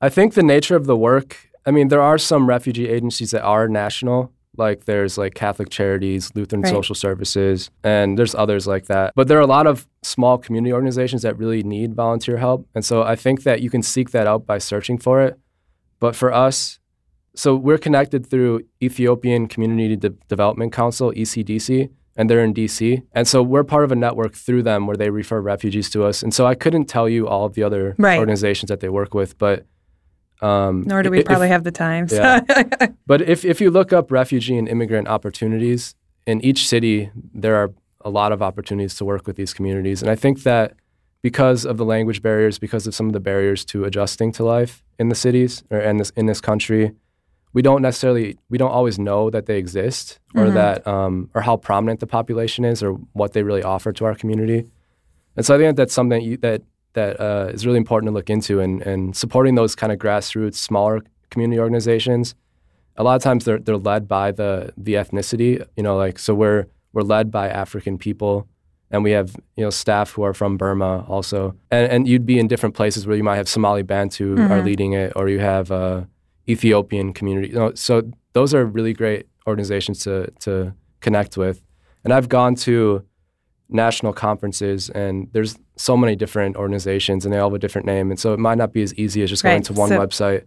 I 0.00 0.08
think 0.08 0.34
the 0.34 0.42
nature 0.42 0.76
of 0.76 0.86
the 0.86 0.96
work. 0.96 1.48
I 1.66 1.70
mean, 1.70 1.88
there 1.88 2.00
are 2.00 2.18
some 2.18 2.48
refugee 2.48 2.88
agencies 2.88 3.32
that 3.32 3.42
are 3.42 3.68
national. 3.68 4.32
Like 4.60 4.84
there's 4.84 5.18
like 5.18 5.34
Catholic 5.34 5.70
Charities, 5.70 6.30
Lutheran 6.36 6.62
Right. 6.62 6.70
Social 6.70 6.94
Services, 6.94 7.70
and 7.82 8.16
there's 8.18 8.34
others 8.34 8.66
like 8.66 8.86
that. 8.86 9.12
But 9.16 9.26
there 9.28 9.38
are 9.38 9.40
a 9.50 9.54
lot 9.58 9.66
of 9.66 9.88
small 10.02 10.38
community 10.38 10.72
organizations 10.72 11.22
that 11.22 11.36
really 11.38 11.62
need 11.64 11.94
volunteer 11.94 12.36
help. 12.36 12.68
And 12.74 12.84
so 12.84 13.02
I 13.02 13.16
think 13.16 13.42
that 13.44 13.60
you 13.62 13.70
can 13.70 13.82
seek 13.82 14.10
that 14.10 14.26
out 14.26 14.46
by 14.46 14.58
searching 14.58 14.98
for 14.98 15.20
it. 15.22 15.38
But 15.98 16.14
for 16.14 16.32
us, 16.32 16.78
so 17.34 17.56
we're 17.56 17.78
connected 17.78 18.26
through 18.26 18.60
Ethiopian 18.82 19.48
Community 19.48 19.96
De- 19.96 20.10
Development 20.28 20.72
Council, 20.72 21.12
ECDC, 21.12 21.88
and 22.16 22.28
they're 22.28 22.44
in 22.44 22.52
DC. 22.52 23.02
And 23.12 23.26
so 23.26 23.42
we're 23.42 23.64
part 23.64 23.84
of 23.84 23.92
a 23.92 23.96
network 23.96 24.34
through 24.34 24.62
them 24.64 24.86
where 24.86 24.96
they 24.96 25.10
refer 25.10 25.40
refugees 25.40 25.88
to 25.90 26.04
us. 26.04 26.22
And 26.22 26.34
so 26.34 26.46
I 26.46 26.54
couldn't 26.54 26.86
tell 26.86 27.08
you 27.08 27.26
all 27.28 27.44
of 27.46 27.54
the 27.54 27.62
other 27.62 27.94
Right. 27.98 28.18
organizations 28.18 28.68
that 28.68 28.80
they 28.80 28.88
work 28.88 29.14
with, 29.14 29.38
but 29.38 29.64
um, 30.42 30.82
Nor 30.86 31.02
do 31.02 31.10
we 31.10 31.20
if- 31.20 31.26
probably 31.26 31.48
have 31.48 31.64
the 31.64 31.70
time. 31.72 32.08
So. 32.08 32.16
Yeah. 32.16 32.40
but 33.06 33.22
if, 33.22 33.44
if 33.44 33.60
you 33.60 33.70
look 33.70 33.92
up 33.92 34.10
refugee 34.10 34.56
and 34.58 34.68
immigrant 34.68 35.08
opportunities, 35.08 35.94
in 36.26 36.40
each 36.42 36.68
city, 36.68 37.10
there 37.34 37.56
are 37.56 37.70
a 38.02 38.10
lot 38.10 38.30
of 38.32 38.42
opportunities 38.42 38.94
to 38.96 39.04
work 39.04 39.26
with 39.26 39.36
these 39.36 39.52
communities. 39.54 40.02
And 40.02 40.10
I 40.10 40.14
think 40.14 40.42
that 40.44 40.74
because 41.22 41.64
of 41.66 41.76
the 41.76 41.84
language 41.84 42.22
barriers, 42.22 42.58
because 42.58 42.86
of 42.86 42.94
some 42.94 43.06
of 43.06 43.12
the 43.12 43.20
barriers 43.20 43.64
to 43.66 43.84
adjusting 43.84 44.32
to 44.32 44.44
life 44.44 44.82
in 44.98 45.08
the 45.08 45.14
cities 45.14 45.64
or 45.70 45.78
in 45.80 45.96
this, 45.98 46.10
in 46.16 46.26
this 46.26 46.40
country, 46.40 46.92
we 47.52 47.62
don't 47.62 47.82
necessarily, 47.82 48.38
we 48.48 48.58
don't 48.58 48.70
always 48.70 48.98
know 48.98 49.28
that 49.30 49.46
they 49.46 49.58
exist 49.58 50.18
or 50.34 50.44
Mhm. 50.46 50.54
that, 50.54 50.86
um, 50.86 51.28
or 51.34 51.42
how 51.42 51.56
prominent 51.56 52.00
the 52.00 52.06
population 52.06 52.64
is 52.64 52.82
or 52.82 52.92
what 53.12 53.32
they 53.32 53.42
really 53.42 53.62
offer 53.62 53.92
to 53.92 54.04
our 54.04 54.14
community. 54.14 54.64
And 55.36 55.44
so 55.44 55.54
I 55.54 55.58
think 55.58 55.76
that's 55.76 55.92
something 55.92 56.22
you, 56.22 56.36
that 56.38 56.62
that 56.94 57.20
uh, 57.20 57.50
is 57.52 57.64
really 57.66 57.78
important 57.78 58.08
to 58.10 58.14
look 58.14 58.30
into 58.30 58.60
and, 58.60 58.82
and 58.82 59.16
supporting 59.16 59.54
those 59.54 59.74
kind 59.74 59.92
of 59.92 59.98
grassroots, 59.98 60.54
smaller 60.56 61.00
community 61.30 61.60
organizations. 61.60 62.34
A 62.96 63.02
lot 63.04 63.14
of 63.16 63.22
times 63.22 63.44
they're 63.44 63.58
they're 63.58 63.76
led 63.76 64.08
by 64.08 64.32
the 64.32 64.72
the 64.76 64.94
ethnicity, 64.94 65.64
you 65.76 65.82
know, 65.82 65.96
like 65.96 66.18
so 66.18 66.34
we're 66.34 66.66
we're 66.92 67.02
led 67.02 67.30
by 67.30 67.48
African 67.48 67.96
people 67.98 68.46
and 68.90 69.04
we 69.04 69.12
have 69.12 69.36
you 69.56 69.62
know 69.64 69.70
staff 69.70 70.10
who 70.12 70.22
are 70.24 70.34
from 70.34 70.56
Burma 70.56 71.04
also, 71.08 71.54
and 71.70 71.90
and 71.92 72.08
you'd 72.08 72.26
be 72.26 72.38
in 72.40 72.48
different 72.48 72.74
places 72.74 73.06
where 73.06 73.16
you 73.16 73.22
might 73.22 73.36
have 73.36 73.48
Somali 73.48 73.82
Bantu 73.82 74.32
are 74.34 74.60
Mhm. 74.60 74.64
leading 74.64 74.92
it, 74.94 75.12
or 75.16 75.28
you 75.28 75.38
have 75.38 75.70
uh, 75.70 76.02
Ethiopian 76.48 77.12
community. 77.12 77.48
You 77.48 77.54
know, 77.54 77.72
so 77.74 78.02
those 78.32 78.52
are 78.52 78.64
really 78.64 78.92
great 78.92 79.26
organizations 79.46 80.00
to 80.00 80.30
to 80.40 80.74
connect 81.00 81.36
with, 81.36 81.62
and 82.04 82.12
I've 82.12 82.28
gone 82.28 82.56
to 82.66 83.04
national 83.68 84.12
conferences 84.12 84.90
and 84.90 85.28
there's 85.32 85.56
so 85.80 85.96
many 85.96 86.14
different 86.14 86.56
organizations 86.56 87.24
and 87.24 87.32
they 87.32 87.38
all 87.38 87.48
have 87.50 87.54
a 87.54 87.58
different 87.58 87.86
name 87.86 88.10
and 88.10 88.18
so 88.20 88.32
it 88.34 88.38
might 88.38 88.58
not 88.58 88.70
be 88.72 88.82
as 88.82 88.92
easy 88.94 89.22
as 89.22 89.30
just 89.30 89.42
going 89.42 89.62
to 89.62 89.72
one 89.72 89.88
so- 89.88 89.98
website 89.98 90.42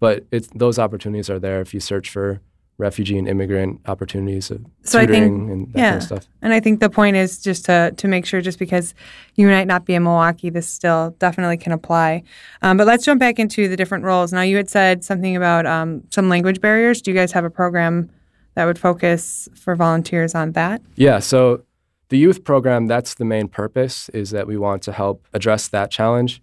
but 0.00 0.24
it's 0.30 0.48
those 0.54 0.78
opportunities 0.78 1.28
are 1.28 1.40
there 1.40 1.60
if 1.60 1.74
you 1.74 1.80
search 1.80 2.08
for 2.10 2.40
refugee 2.78 3.18
and 3.18 3.26
immigrant 3.26 3.80
opportunities 3.86 4.52
of 4.52 4.64
So 4.84 5.00
I 5.00 5.06
think- 5.06 5.24
tutoring 5.24 5.50
and 5.50 5.72
that 5.72 5.80
kind 5.80 5.96
of 5.96 6.02
stuff 6.04 6.28
And 6.42 6.52
I 6.52 6.60
think 6.60 6.78
the 6.78 6.88
point 6.88 7.16
is 7.16 7.42
just 7.42 7.64
to 7.64 7.92
to 7.96 8.06
make 8.06 8.24
sure, 8.24 8.40
just 8.40 8.60
because 8.60 8.94
you 9.34 9.48
might 9.48 9.66
not 9.66 9.84
be 9.84 9.94
in 9.96 10.04
Milwaukee, 10.04 10.48
this 10.50 10.68
still 10.68 11.10
definitely 11.18 11.56
can 11.56 11.72
apply. 11.72 12.22
Um, 12.62 12.76
but 12.76 12.86
let's 12.86 13.04
jump 13.04 13.18
back 13.18 13.40
into 13.40 13.66
the 13.68 13.76
different 13.76 14.04
roles. 14.04 14.32
Now, 14.32 14.42
you 14.42 14.56
had 14.56 14.70
said 14.70 15.02
something 15.02 15.34
about 15.34 15.66
um, 15.66 16.04
some 16.10 16.28
language 16.28 16.60
barriers. 16.60 17.02
Do 17.02 17.10
you 17.10 17.16
guys 17.16 17.32
have 17.32 17.44
a 17.44 17.50
program 17.50 18.10
that 18.54 18.64
would 18.66 18.78
focus 18.78 19.48
for 19.56 19.74
volunteers 19.74 20.36
on 20.36 20.52
that? 20.52 20.80
Yeah, 20.94 21.18
so 21.18 21.64
the 22.08 22.18
youth 22.18 22.44
program, 22.44 22.86
that's 22.86 23.14
the 23.14 23.24
main 23.24 23.48
purpose, 23.48 24.08
is 24.10 24.30
that 24.30 24.46
we 24.46 24.56
want 24.56 24.82
to 24.82 24.92
help 24.92 25.26
address 25.32 25.68
that 25.68 25.90
challenge. 25.90 26.40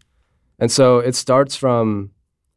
And 0.59 0.71
so 0.71 0.99
it 0.99 1.15
starts 1.15 1.55
from 1.55 2.11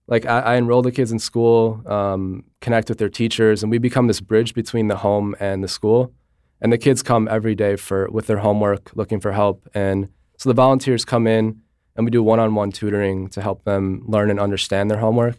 like 0.09 0.25
I, 0.27 0.41
I 0.41 0.55
enroll 0.57 0.83
the 0.83 0.91
kids 0.91 1.13
in 1.13 1.19
school, 1.19 1.83
um, 1.87 2.45
connect 2.61 2.89
with 2.89 2.99
their 2.99 3.11
teachers, 3.11 3.63
and 3.63 3.71
we 3.71 3.79
become 3.79 4.07
this 4.07 4.21
bridge 4.21 4.55
between 4.55 4.89
the 4.89 4.97
home 4.97 5.37
and 5.39 5.63
the 5.63 5.69
school. 5.69 6.13
And 6.61 6.73
the 6.73 6.79
kids 6.79 7.03
come 7.03 7.29
every 7.29 7.55
day 7.55 7.77
for 7.77 8.09
with 8.11 8.27
their 8.27 8.39
homework, 8.39 8.91
looking 8.95 9.21
for 9.21 9.33
help. 9.33 9.69
And 9.75 10.09
so 10.39 10.49
the 10.49 10.55
volunteers 10.55 11.05
come 11.05 11.27
in 11.27 11.61
and 11.95 12.05
we 12.05 12.11
do 12.11 12.23
one-on-one 12.23 12.73
tutoring 12.73 13.29
to 13.29 13.43
help 13.43 13.65
them 13.65 14.03
learn 14.07 14.31
and 14.31 14.41
understand 14.41 14.91
their 14.91 14.99
homework. 14.99 15.37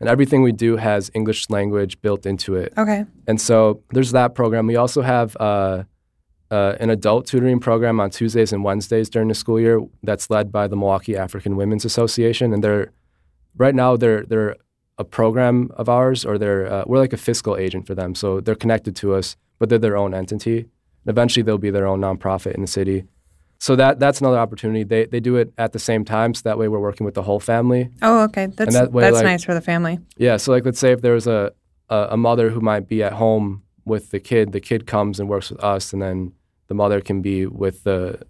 And 0.00 0.08
everything 0.08 0.42
we 0.42 0.52
do 0.52 0.76
has 0.76 1.10
English 1.14 1.48
language 1.50 2.00
built 2.00 2.26
into 2.26 2.54
it. 2.54 2.72
Okay. 2.76 3.04
And 3.26 3.40
so 3.40 3.82
there's 3.92 4.12
that 4.12 4.34
program. 4.34 4.66
We 4.66 4.76
also 4.76 5.02
have 5.02 5.36
uh, 5.38 5.84
uh, 6.50 6.76
an 6.78 6.90
adult 6.90 7.26
tutoring 7.26 7.60
program 7.60 7.98
on 8.00 8.10
Tuesdays 8.10 8.52
and 8.52 8.62
Wednesdays 8.64 9.10
during 9.10 9.28
the 9.28 9.34
school 9.34 9.58
year 9.58 9.80
that's 10.02 10.30
led 10.30 10.52
by 10.52 10.68
the 10.68 10.76
Milwaukee 10.76 11.16
African 11.16 11.56
Women's 11.56 11.84
Association, 11.84 12.52
and 12.52 12.62
they're 12.62 12.92
right 13.56 13.74
now 13.74 13.96
they're 13.96 14.24
they're 14.24 14.56
a 14.98 15.04
program 15.04 15.70
of 15.76 15.88
ours, 15.88 16.24
or 16.24 16.38
they're 16.38 16.72
uh, 16.72 16.84
we're 16.86 16.98
like 16.98 17.12
a 17.12 17.18
fiscal 17.18 17.56
agent 17.56 17.86
for 17.86 17.94
them, 17.94 18.14
so 18.14 18.40
they're 18.40 18.54
connected 18.54 18.96
to 18.96 19.14
us, 19.14 19.36
but 19.58 19.68
they're 19.68 19.78
their 19.78 19.96
own 19.96 20.14
entity. 20.14 20.58
And 20.60 20.68
eventually, 21.06 21.42
they'll 21.42 21.58
be 21.58 21.70
their 21.70 21.86
own 21.86 22.00
nonprofit 22.00 22.54
in 22.54 22.60
the 22.62 22.66
city. 22.66 23.04
So 23.58 23.74
that 23.76 23.98
that's 23.98 24.20
another 24.20 24.38
opportunity. 24.38 24.84
They 24.84 25.06
they 25.06 25.20
do 25.20 25.36
it 25.36 25.52
at 25.58 25.72
the 25.72 25.78
same 25.78 26.04
time, 26.04 26.34
so 26.34 26.42
that 26.44 26.58
way 26.58 26.68
we're 26.68 26.78
working 26.80 27.04
with 27.04 27.14
the 27.14 27.22
whole 27.22 27.40
family. 27.40 27.90
Oh, 28.02 28.24
okay, 28.24 28.46
that's 28.46 28.74
that 28.74 28.92
way, 28.92 29.02
that's 29.02 29.16
like- 29.16 29.24
nice 29.24 29.44
for 29.44 29.54
the 29.54 29.60
family. 29.60 29.98
Yeah. 30.16 30.36
So 30.36 30.52
like, 30.52 30.64
let's 30.64 30.78
say 30.78 30.92
if 30.92 31.00
there 31.02 31.14
was 31.14 31.26
a, 31.26 31.52
a 31.88 32.08
a 32.10 32.16
mother 32.16 32.50
who 32.50 32.60
might 32.60 32.86
be 32.86 33.02
at 33.02 33.14
home 33.14 33.62
with 33.86 34.10
the 34.10 34.20
kid, 34.20 34.52
the 34.52 34.60
kid 34.60 34.86
comes 34.86 35.18
and 35.18 35.30
works 35.30 35.48
with 35.48 35.64
us, 35.64 35.94
and 35.94 36.02
then 36.02 36.32
the 36.66 36.74
mother 36.74 37.00
can 37.00 37.22
be 37.22 37.46
with 37.46 37.84
the 37.84 38.20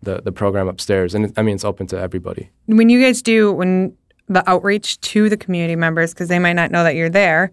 the, 0.00 0.22
the 0.22 0.30
program 0.30 0.68
upstairs. 0.68 1.12
And 1.12 1.24
it, 1.24 1.32
I 1.36 1.42
mean, 1.42 1.56
it's 1.56 1.64
open 1.64 1.88
to 1.88 1.98
everybody. 1.98 2.50
When 2.66 2.88
you 2.88 3.02
guys 3.02 3.20
do 3.20 3.52
when 3.52 3.96
the 4.28 4.48
outreach 4.48 5.00
to 5.00 5.28
the 5.28 5.36
community 5.36 5.74
members, 5.74 6.12
because 6.12 6.28
they 6.28 6.38
might 6.38 6.52
not 6.52 6.70
know 6.70 6.84
that 6.84 6.94
you're 6.94 7.08
there, 7.08 7.50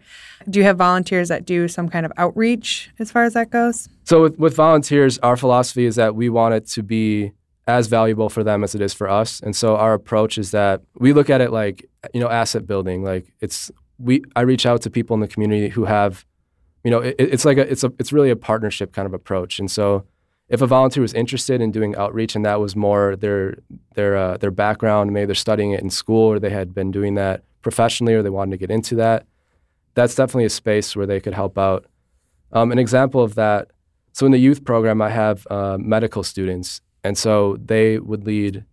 do 0.49 0.59
you 0.59 0.65
have 0.65 0.77
volunteers 0.77 1.29
that 1.29 1.45
do 1.45 1.67
some 1.67 1.89
kind 1.89 2.05
of 2.05 2.11
outreach 2.17 2.91
as 2.99 3.09
far 3.09 3.23
as 3.23 3.33
that 3.33 3.49
goes? 3.49 3.87
So 4.03 4.21
with, 4.21 4.37
with 4.37 4.55
volunteers, 4.55 5.17
our 5.19 5.37
philosophy 5.37 5.85
is 5.85 5.95
that 5.95 6.15
we 6.15 6.29
want 6.29 6.53
it 6.53 6.67
to 6.67 6.83
be 6.83 7.31
as 7.65 7.87
valuable 7.87 8.29
for 8.29 8.43
them 8.43 8.63
as 8.63 8.75
it 8.75 8.81
is 8.81 8.93
for 8.93 9.09
us. 9.09 9.39
And 9.39 9.55
so 9.55 9.77
our 9.77 9.93
approach 9.93 10.37
is 10.37 10.51
that 10.51 10.81
we 10.99 11.13
look 11.13 11.29
at 11.29 11.41
it 11.41 11.51
like, 11.51 11.89
you 12.13 12.19
know, 12.19 12.29
asset 12.29 12.67
building. 12.67 13.03
Like 13.03 13.33
it's 13.39 13.71
we 13.97 14.21
I 14.35 14.41
reach 14.41 14.65
out 14.65 14.81
to 14.83 14.89
people 14.89 15.13
in 15.15 15.21
the 15.21 15.27
community 15.27 15.69
who 15.69 15.85
have, 15.85 16.25
you 16.85 16.91
know, 16.91 16.99
it, 16.99 17.15
it's 17.17 17.43
like 17.43 17.57
a 17.57 17.69
it's 17.69 17.83
a 17.83 17.91
it's 17.99 18.13
really 18.13 18.29
a 18.29 18.35
partnership 18.35 18.93
kind 18.93 19.07
of 19.07 19.13
approach. 19.13 19.59
And 19.59 19.69
so 19.69 20.05
if 20.47 20.61
a 20.61 20.67
volunteer 20.67 21.01
was 21.01 21.13
interested 21.13 21.59
in 21.59 21.71
doing 21.71 21.95
outreach 21.95 22.35
and 22.35 22.45
that 22.45 22.59
was 22.61 22.75
more 22.75 23.15
their 23.15 23.57
their 23.95 24.15
uh, 24.15 24.37
their 24.37 24.51
background, 24.51 25.11
maybe 25.11 25.25
they're 25.25 25.35
studying 25.35 25.71
it 25.71 25.81
in 25.81 25.89
school 25.89 26.31
or 26.31 26.39
they 26.39 26.51
had 26.51 26.75
been 26.75 26.91
doing 26.91 27.15
that 27.15 27.43
professionally 27.63 28.13
or 28.13 28.21
they 28.21 28.29
wanted 28.29 28.51
to 28.51 28.57
get 28.57 28.69
into 28.69 28.93
that, 28.95 29.25
that's 29.95 30.13
definitely 30.13 30.45
a 30.45 30.49
space 30.49 30.95
where 30.95 31.07
they 31.07 31.19
could 31.19 31.33
help 31.33 31.57
out. 31.57 31.87
Um, 32.51 32.71
an 32.71 32.77
example 32.77 33.23
of 33.23 33.33
that. 33.33 33.71
So 34.11 34.27
in 34.27 34.31
the 34.31 34.37
youth 34.37 34.63
program, 34.63 35.01
I 35.01 35.09
have 35.09 35.47
uh, 35.49 35.77
medical 35.79 36.21
students, 36.23 36.81
and 37.03 37.17
so 37.17 37.57
they 37.65 37.97
would 37.97 38.25
lead. 38.25 38.63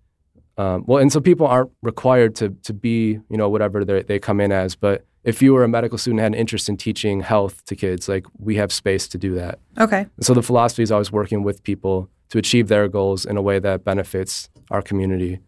Um, 0.59 0.85
well, 0.87 0.99
and 0.99 1.11
so 1.11 1.19
people 1.21 1.47
aren't 1.47 1.71
required 1.81 2.37
to 2.37 2.51
to 2.65 2.75
be 2.75 3.19
you 3.31 3.39
know 3.39 3.49
whatever 3.49 3.85
they 3.87 4.19
come 4.19 4.39
in 4.39 4.53
as, 4.53 4.77
but 4.77 5.07
if 5.25 5.41
you 5.41 5.55
were 5.55 5.65
a 5.65 5.69
medical 5.69 5.99
student 5.99 6.21
and 6.21 6.25
had 6.25 6.33
an 6.33 6.39
interest 6.39 6.69
in 6.69 6.77
teaching 6.77 7.21
health 7.21 7.65
to 7.67 7.77
kids, 7.77 8.09
like 8.09 8.27
we 8.39 8.57
have 8.57 8.73
space 8.73 9.07
to 9.09 9.19
do 9.19 9.35
that. 9.35 9.59
Okay. 9.79 10.07
So 10.21 10.35
the 10.35 10.43
philosophy 10.43 10.83
is 10.83 10.91
always 10.91 11.13
working 11.13 11.43
with 11.43 11.63
people 11.63 12.09
to 12.31 12.39
achieve 12.39 12.69
their 12.69 12.89
goals 12.89 13.25
in 13.25 13.37
a 13.37 13.43
way 13.43 13.59
that 13.59 13.85
benefits 13.85 14.49
our 14.71 14.83
community. 14.83 15.39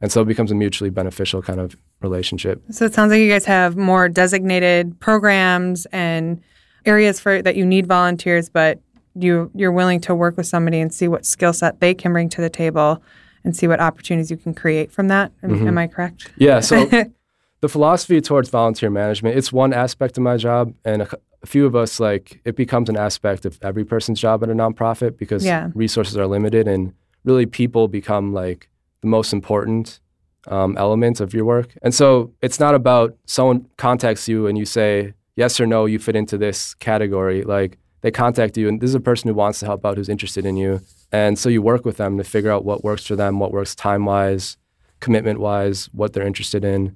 And 0.00 0.12
so 0.12 0.20
it 0.20 0.26
becomes 0.26 0.50
a 0.50 0.54
mutually 0.54 0.90
beneficial 0.90 1.42
kind 1.42 1.58
of 1.58 1.76
relationship. 2.02 2.62
So 2.70 2.84
it 2.84 2.94
sounds 2.94 3.10
like 3.10 3.20
you 3.20 3.30
guys 3.30 3.46
have 3.46 3.76
more 3.76 4.08
designated 4.08 5.00
programs 5.00 5.86
and 5.86 6.40
areas 6.84 7.18
for 7.18 7.42
that 7.42 7.56
you 7.56 7.64
need 7.64 7.86
volunteers, 7.86 8.48
but 8.48 8.80
you 9.14 9.50
you're 9.54 9.72
willing 9.72 10.00
to 10.02 10.14
work 10.14 10.36
with 10.36 10.46
somebody 10.46 10.78
and 10.78 10.92
see 10.92 11.08
what 11.08 11.24
skill 11.24 11.54
set 11.54 11.80
they 11.80 11.94
can 11.94 12.12
bring 12.12 12.28
to 12.28 12.42
the 12.42 12.50
table 12.50 13.02
and 13.44 13.56
see 13.56 13.66
what 13.66 13.80
opportunities 13.80 14.30
you 14.30 14.36
can 14.36 14.52
create 14.52 14.92
from 14.92 15.08
that. 15.08 15.32
Am, 15.42 15.50
mm-hmm. 15.50 15.68
am 15.68 15.78
I 15.78 15.86
correct? 15.86 16.30
Yeah. 16.36 16.60
So 16.60 16.86
the 17.60 17.68
philosophy 17.68 18.20
towards 18.20 18.48
volunteer 18.50 18.90
management, 18.90 19.36
it's 19.36 19.52
one 19.52 19.72
aspect 19.72 20.16
of 20.18 20.22
my 20.22 20.36
job. 20.36 20.74
And 20.84 21.02
a, 21.02 21.08
a 21.42 21.46
few 21.46 21.66
of 21.66 21.74
us, 21.74 21.98
like, 22.00 22.40
it 22.44 22.56
becomes 22.56 22.88
an 22.88 22.96
aspect 22.96 23.44
of 23.46 23.58
every 23.62 23.84
person's 23.84 24.20
job 24.20 24.42
at 24.42 24.50
a 24.50 24.54
nonprofit 24.54 25.16
because 25.16 25.44
Yeah. 25.44 25.70
resources 25.74 26.16
are 26.16 26.26
limited 26.26 26.68
and 26.68 26.92
really 27.24 27.46
people 27.46 27.88
become 27.88 28.32
like 28.32 28.68
the 29.00 29.08
most 29.08 29.32
important 29.32 30.00
um, 30.48 30.76
element 30.78 31.20
of 31.20 31.34
your 31.34 31.44
work. 31.44 31.74
And 31.82 31.92
so 31.94 32.32
it's 32.40 32.60
not 32.60 32.74
about 32.74 33.16
someone 33.26 33.66
contacts 33.78 34.28
you 34.28 34.46
and 34.46 34.56
you 34.56 34.64
say, 34.64 35.14
yes 35.34 35.58
or 35.60 35.66
no, 35.66 35.86
you 35.86 35.98
fit 35.98 36.14
into 36.16 36.38
this 36.38 36.74
category. 36.74 37.42
Like, 37.42 37.78
they 38.02 38.10
contact 38.10 38.56
you 38.56 38.68
and 38.68 38.80
this 38.80 38.88
is 38.90 38.94
a 38.94 39.00
person 39.00 39.28
who 39.28 39.34
wants 39.34 39.58
to 39.60 39.66
help 39.66 39.84
out, 39.84 39.96
who's 39.96 40.08
interested 40.08 40.46
in 40.46 40.56
you. 40.56 40.80
And 41.10 41.38
so 41.38 41.48
you 41.48 41.62
work 41.62 41.84
with 41.84 41.96
them 41.96 42.16
to 42.18 42.24
figure 42.24 42.50
out 42.52 42.64
what 42.64 42.84
works 42.84 43.04
for 43.06 43.16
them, 43.16 43.38
what 43.40 43.50
works 43.52 43.74
time 43.74 44.04
wise, 44.04 44.56
commitment 45.00 45.40
wise, 45.40 45.86
what 45.92 46.12
they're 46.12 46.26
interested 46.26 46.64
in. 46.64 46.94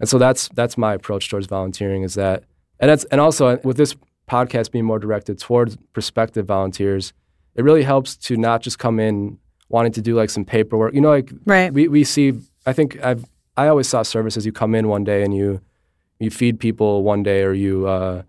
And 0.00 0.08
so 0.08 0.18
that's 0.18 0.48
that's 0.50 0.78
my 0.78 0.94
approach 0.94 1.28
towards 1.28 1.46
volunteering 1.46 2.02
is 2.02 2.14
that 2.14 2.44
and 2.80 2.88
that's 2.90 3.04
and 3.04 3.20
also 3.20 3.58
with 3.64 3.76
this 3.76 3.94
podcast 4.28 4.70
being 4.70 4.84
more 4.84 4.98
directed 4.98 5.38
towards 5.38 5.76
prospective 5.92 6.46
volunteers, 6.46 7.12
it 7.54 7.64
really 7.64 7.82
helps 7.82 8.16
to 8.16 8.36
not 8.36 8.62
just 8.62 8.78
come 8.78 9.00
in 9.00 9.38
wanting 9.68 9.92
to 9.92 10.02
do 10.02 10.14
like 10.14 10.30
some 10.30 10.44
paperwork. 10.44 10.94
You 10.94 11.00
know, 11.00 11.10
like 11.10 11.32
Right. 11.44 11.72
we, 11.72 11.88
we 11.88 12.04
see 12.04 12.34
I 12.66 12.72
think 12.72 13.02
I've 13.02 13.24
I 13.56 13.68
always 13.68 13.88
saw 13.88 14.02
services 14.02 14.46
you 14.46 14.52
come 14.52 14.74
in 14.74 14.88
one 14.88 15.04
day 15.04 15.22
and 15.24 15.34
you 15.34 15.60
you 16.20 16.30
feed 16.30 16.60
people 16.60 17.02
one 17.02 17.22
day 17.22 17.42
or 17.42 17.52
you 17.52 17.86
uh, 17.88 18.22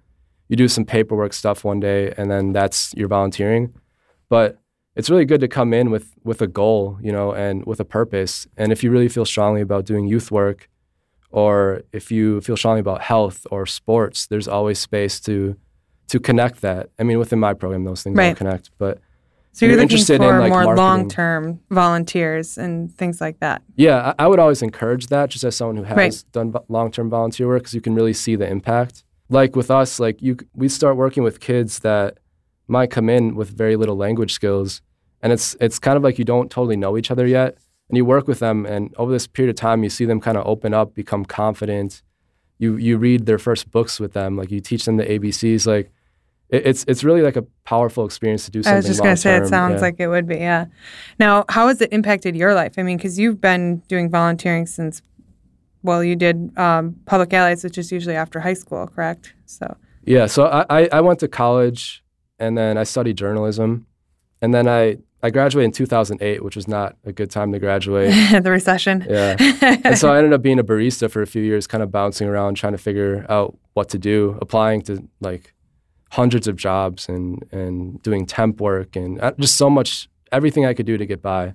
you 0.48 0.56
do 0.56 0.68
some 0.68 0.86
paperwork 0.86 1.34
stuff 1.34 1.64
one 1.64 1.80
day 1.80 2.14
and 2.18 2.32
then 2.32 2.54
that's 2.54 2.94
your 2.96 3.08
volunteering. 3.08 3.74
But 4.30 4.58
it's 4.96 5.10
really 5.10 5.26
good 5.26 5.42
to 5.42 5.48
come 5.48 5.74
in 5.74 5.92
with 5.92 6.16
with 6.24 6.42
a 6.42 6.48
goal, 6.48 6.98
you 7.02 7.12
know, 7.12 7.32
and 7.32 7.66
with 7.66 7.80
a 7.80 7.86
purpose. 7.86 8.48
And 8.58 8.72
if 8.72 8.84
you 8.84 8.90
really 8.90 9.10
feel 9.10 9.26
strongly 9.26 9.62
about 9.62 9.86
doing 9.86 10.08
youth 10.08 10.32
work, 10.32 10.68
or 11.32 11.82
if 11.94 12.12
you 12.12 12.42
feel 12.42 12.58
strongly 12.58 12.80
about 12.82 13.02
health 13.02 13.46
or 13.52 13.66
sports, 13.66 14.28
there's 14.28 14.48
always 14.48 14.80
space 14.80 15.20
to 15.22 15.56
to 16.08 16.20
connect 16.20 16.62
that. 16.62 16.90
I 16.98 17.04
mean, 17.04 17.20
within 17.20 17.40
my 17.40 17.54
program, 17.54 17.84
those 17.84 18.02
things 18.02 18.18
Right. 18.18 18.28
don't 18.30 18.36
connect, 18.38 18.72
but 18.80 19.00
So 19.52 19.66
you're 19.66 19.74
You're 19.74 19.82
looking 19.82 19.92
interested 19.98 20.22
in, 20.22 20.28
for 20.30 20.40
like, 20.40 20.50
more 20.52 20.64
marketing. 20.64 20.86
long-term 20.86 21.60
volunteers 21.70 22.58
and 22.58 22.92
things 22.96 23.20
like 23.22 23.40
that. 23.42 23.62
yeah, 23.76 24.14
I, 24.18 24.24
I 24.26 24.28
would 24.28 24.40
always 24.40 24.62
encourage 24.62 25.08
that 25.08 25.30
just 25.30 25.44
as 25.44 25.56
someone 25.56 25.78
who 25.78 25.84
has 25.84 25.98
Right. 25.98 26.24
done 26.32 26.52
vo- 26.52 26.66
long-term 26.68 27.10
volunteer 27.10 27.48
work 27.48 27.62
because 27.64 27.74
you 27.74 27.82
can 27.82 27.94
really 27.96 28.14
see 28.14 28.36
the 28.36 28.48
impact. 28.50 29.04
Like 29.30 29.56
with 29.56 29.70
us, 29.70 30.00
like 30.00 30.22
you, 30.22 30.38
we 30.56 30.68
start 30.70 30.96
working 30.98 31.24
with 31.24 31.40
kids 31.40 31.80
that 31.80 32.18
might 32.68 32.90
come 32.92 33.10
in 33.10 33.36
with 33.36 33.50
very 33.50 33.76
little 33.76 33.96
language 33.96 34.34
skills, 34.34 34.82
and 35.22 35.32
it's 35.34 35.56
it's 35.60 35.78
kind 35.80 35.98
of 35.98 36.04
like 36.04 36.18
you 36.18 36.26
don't 36.26 36.50
totally 36.50 36.76
know 36.78 36.98
each 36.98 37.12
other 37.12 37.28
yet, 37.28 37.58
and 37.90 37.98
you 37.98 38.06
work 38.06 38.28
with 38.28 38.40
them, 38.40 38.66
and 38.66 38.94
over 38.98 39.12
this 39.12 39.28
period 39.28 39.50
of 39.50 39.56
time, 39.56 39.84
you 39.84 39.90
see 39.90 40.06
them 40.06 40.22
kind 40.22 40.38
of 40.38 40.46
open 40.48 40.74
up, 40.74 40.94
become 40.96 41.26
confident. 41.26 42.02
You 42.58 42.78
you 42.78 42.98
read 42.98 43.26
their 43.26 43.40
first 43.40 43.72
books 43.72 44.00
with 44.00 44.14
them, 44.14 44.38
like 44.38 44.52
you 44.52 44.60
teach 44.62 44.86
them 44.86 44.98
the 44.98 45.06
ABCs, 45.06 45.66
like. 45.68 45.92
it- 46.50 46.66
It's 46.66 46.84
it's 46.88 47.04
really 47.04 47.22
like 47.22 47.36
a 47.38 47.46
powerful 47.64 48.06
experience 48.06 48.46
to 48.46 48.52
do 48.52 48.62
something. 48.64 48.74
I 48.74 48.78
was 48.78 48.88
just 48.88 49.02
going 49.04 49.16
to 49.16 49.22
say, 49.22 49.38
it 49.38 49.48
sounds 49.48 49.76
yeah. 49.76 49.82
like 49.82 49.96
it 50.00 50.08
would 50.08 50.26
be, 50.28 50.38
yeah. 50.38 50.66
Now, 51.20 51.46
how 51.48 51.68
has 51.68 51.80
it 51.82 51.94
impacted 51.94 52.36
your 52.36 52.54
life? 52.56 52.74
I 52.80 52.84
mean, 52.84 52.98
because 52.98 53.20
you've 53.20 53.40
been 53.40 53.84
doing 53.88 54.10
volunteering 54.10 54.66
since, 54.66 55.02
well, 55.84 56.04
you 56.04 56.16
did 56.16 56.38
um, 56.58 56.96
public 57.06 57.34
allies, 57.34 57.64
which 57.64 57.78
is 57.78 57.92
usually 57.92 58.16
after 58.16 58.40
high 58.40 58.56
school, 58.56 58.88
correct? 58.88 59.34
So, 59.46 59.66
Yeah, 60.06 60.26
so 60.28 60.42
I, 60.48 60.66
I, 60.78 60.90
I 60.98 61.02
went 61.02 61.20
to 61.20 61.28
college 61.28 62.04
and 62.40 62.58
then 62.58 62.78
I 62.78 62.84
studied 62.84 63.16
journalism. 63.16 63.86
And 64.42 64.52
then 64.54 64.68
I, 64.68 64.98
I 65.22 65.30
graduated 65.30 65.66
in 65.66 65.72
2008, 65.74 66.44
which 66.44 66.56
was 66.56 66.68
not 66.68 66.96
a 67.04 67.12
good 67.12 67.30
time 67.30 67.52
to 67.52 67.60
graduate. 67.60 68.10
the 68.44 68.52
recession. 68.52 69.06
yeah. 69.10 69.36
And 69.84 69.98
so 69.98 70.10
I 70.14 70.18
ended 70.18 70.34
up 70.34 70.42
being 70.42 70.60
a 70.60 70.64
barista 70.64 71.12
for 71.12 71.22
a 71.22 71.28
few 71.28 71.42
years, 71.42 71.68
kind 71.68 71.84
of 71.84 71.92
bouncing 71.92 72.28
around, 72.28 72.56
trying 72.56 72.74
to 72.74 72.78
figure 72.78 73.26
out 73.30 73.58
what 73.74 73.90
to 73.90 73.98
do, 73.98 74.38
applying 74.42 74.82
to 74.84 75.08
like 75.20 75.54
hundreds 76.12 76.48
of 76.48 76.56
jobs 76.56 77.10
and, 77.10 77.44
and 77.52 78.02
doing 78.02 78.26
temp 78.26 78.62
work 78.62 78.96
and 78.96 79.20
uh, 79.22 79.34
just 79.40 79.56
so 79.58 79.70
much, 79.70 80.10
everything 80.32 80.66
I 80.66 80.74
could 80.74 80.86
do 80.86 80.98
to 80.98 81.06
get 81.06 81.22
by. 81.22 81.54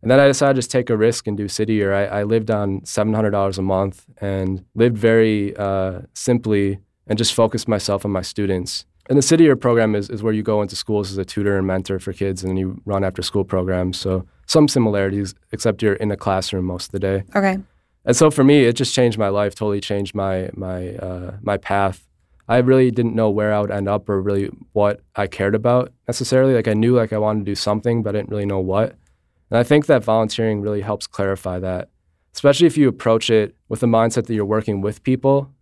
And 0.00 0.10
then 0.10 0.18
I 0.18 0.26
decided 0.26 0.54
to 0.54 0.58
just 0.58 0.70
take 0.70 0.90
a 0.90 0.96
risk 0.96 1.28
and 1.28 1.36
do 1.36 1.46
city 1.46 1.74
year. 1.74 1.94
I, 1.94 2.20
I 2.20 2.22
lived 2.24 2.50
on 2.50 2.80
$700 2.80 3.58
a 3.58 3.62
month 3.62 4.06
and 4.20 4.64
lived 4.74 4.98
very 4.98 5.56
uh, 5.56 6.00
simply 6.12 6.80
and 7.06 7.16
just 7.16 7.34
focused 7.34 7.68
myself 7.68 8.04
on 8.04 8.10
my 8.10 8.22
students. 8.22 8.84
And 9.08 9.18
the 9.18 9.22
city 9.22 9.44
year 9.44 9.56
program 9.56 9.94
is, 9.94 10.08
is 10.10 10.22
where 10.22 10.32
you 10.32 10.42
go 10.42 10.62
into 10.62 10.76
schools 10.76 11.10
as 11.10 11.18
a 11.18 11.24
tutor 11.24 11.58
and 11.58 11.66
mentor 11.66 11.98
for 11.98 12.12
kids 12.12 12.42
and 12.42 12.50
then 12.50 12.56
you 12.56 12.80
run 12.84 13.04
after 13.04 13.22
school 13.22 13.44
programs. 13.44 13.98
So 13.98 14.26
some 14.46 14.68
similarities, 14.68 15.34
except 15.50 15.82
you're 15.82 15.94
in 15.94 16.10
a 16.10 16.16
classroom 16.16 16.66
most 16.66 16.86
of 16.86 16.92
the 16.92 17.00
day. 17.00 17.24
Okay. 17.34 17.58
And 18.04 18.16
so 18.16 18.30
for 18.30 18.44
me, 18.44 18.64
it 18.64 18.74
just 18.74 18.94
changed 18.94 19.18
my 19.18 19.28
life, 19.28 19.54
totally 19.54 19.80
changed 19.80 20.14
my 20.14 20.50
my 20.54 20.94
uh, 20.96 21.36
my 21.42 21.56
path. 21.56 22.06
I 22.48 22.58
really 22.58 22.90
didn't 22.90 23.14
know 23.14 23.30
where 23.30 23.54
I 23.54 23.60
would 23.60 23.70
end 23.70 23.88
up 23.88 24.08
or 24.08 24.20
really 24.20 24.50
what 24.72 25.00
I 25.14 25.26
cared 25.26 25.54
about 25.54 25.92
necessarily. 26.08 26.54
Like 26.54 26.68
I 26.68 26.74
knew 26.74 26.96
like 26.96 27.12
I 27.12 27.18
wanted 27.18 27.40
to 27.40 27.50
do 27.50 27.54
something, 27.54 28.02
but 28.02 28.10
I 28.10 28.18
didn't 28.18 28.30
really 28.30 28.46
know 28.46 28.60
what. 28.60 28.96
And 29.50 29.58
I 29.58 29.62
think 29.62 29.86
that 29.86 30.02
volunteering 30.02 30.60
really 30.60 30.80
helps 30.80 31.06
clarify 31.06 31.58
that, 31.60 31.90
especially 32.34 32.66
if 32.66 32.76
you 32.76 32.88
approach 32.88 33.30
it 33.30 33.54
with 33.68 33.80
the 33.80 33.86
mindset 33.86 34.26
that 34.26 34.34
you're 34.34 34.44
working 34.44 34.80
with 34.80 35.02
people 35.02 35.52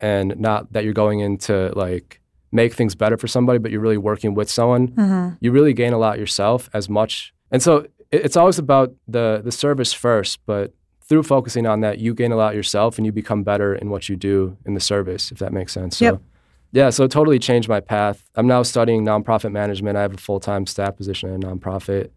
and 0.00 0.38
not 0.38 0.72
that 0.72 0.84
you're 0.84 0.92
going 0.92 1.20
into 1.20 1.72
like 1.74 2.17
make 2.52 2.74
things 2.74 2.94
better 2.94 3.16
for 3.16 3.28
somebody, 3.28 3.58
but 3.58 3.70
you're 3.70 3.80
really 3.80 3.98
working 3.98 4.34
with 4.34 4.50
someone. 4.50 4.88
hmm 4.88 5.28
You 5.40 5.52
really 5.52 5.72
gain 5.74 5.92
a 5.92 5.98
lot 5.98 6.18
yourself 6.18 6.68
as 6.72 6.88
much. 6.88 7.32
And 7.50 7.62
so 7.62 7.76
it- 8.10 8.24
it's 8.24 8.36
always 8.36 8.58
about 8.58 8.94
the 9.06 9.40
the 9.44 9.52
service 9.52 9.92
first, 9.92 10.40
but 10.46 10.72
through 11.08 11.22
focusing 11.22 11.66
on 11.66 11.80
that, 11.80 11.98
you 11.98 12.14
gain 12.14 12.32
a 12.32 12.36
lot 12.36 12.54
yourself 12.54 12.98
and 12.98 13.06
you 13.06 13.12
become 13.12 13.42
better 13.42 13.74
in 13.74 13.88
what 13.90 14.08
you 14.08 14.16
do 14.16 14.56
in 14.66 14.74
the 14.74 14.80
service, 14.80 15.32
if 15.32 15.38
that 15.38 15.52
makes 15.52 15.72
sense. 15.72 15.96
So 15.98 16.04
Yep. 16.04 16.20
Yeah, 16.70 16.90
so 16.90 17.04
it 17.04 17.10
totally 17.10 17.38
changed 17.38 17.66
my 17.68 17.80
path. 17.80 18.28
I'm 18.34 18.46
now 18.46 18.62
studying 18.62 19.02
nonprofit 19.02 19.52
management. 19.52 19.96
I 19.96 20.02
have 20.02 20.12
a 20.12 20.18
full 20.18 20.38
time 20.40 20.66
staff 20.66 20.96
position 20.96 21.30
in 21.32 21.42
a 21.42 21.46
nonprofit. 21.48 22.10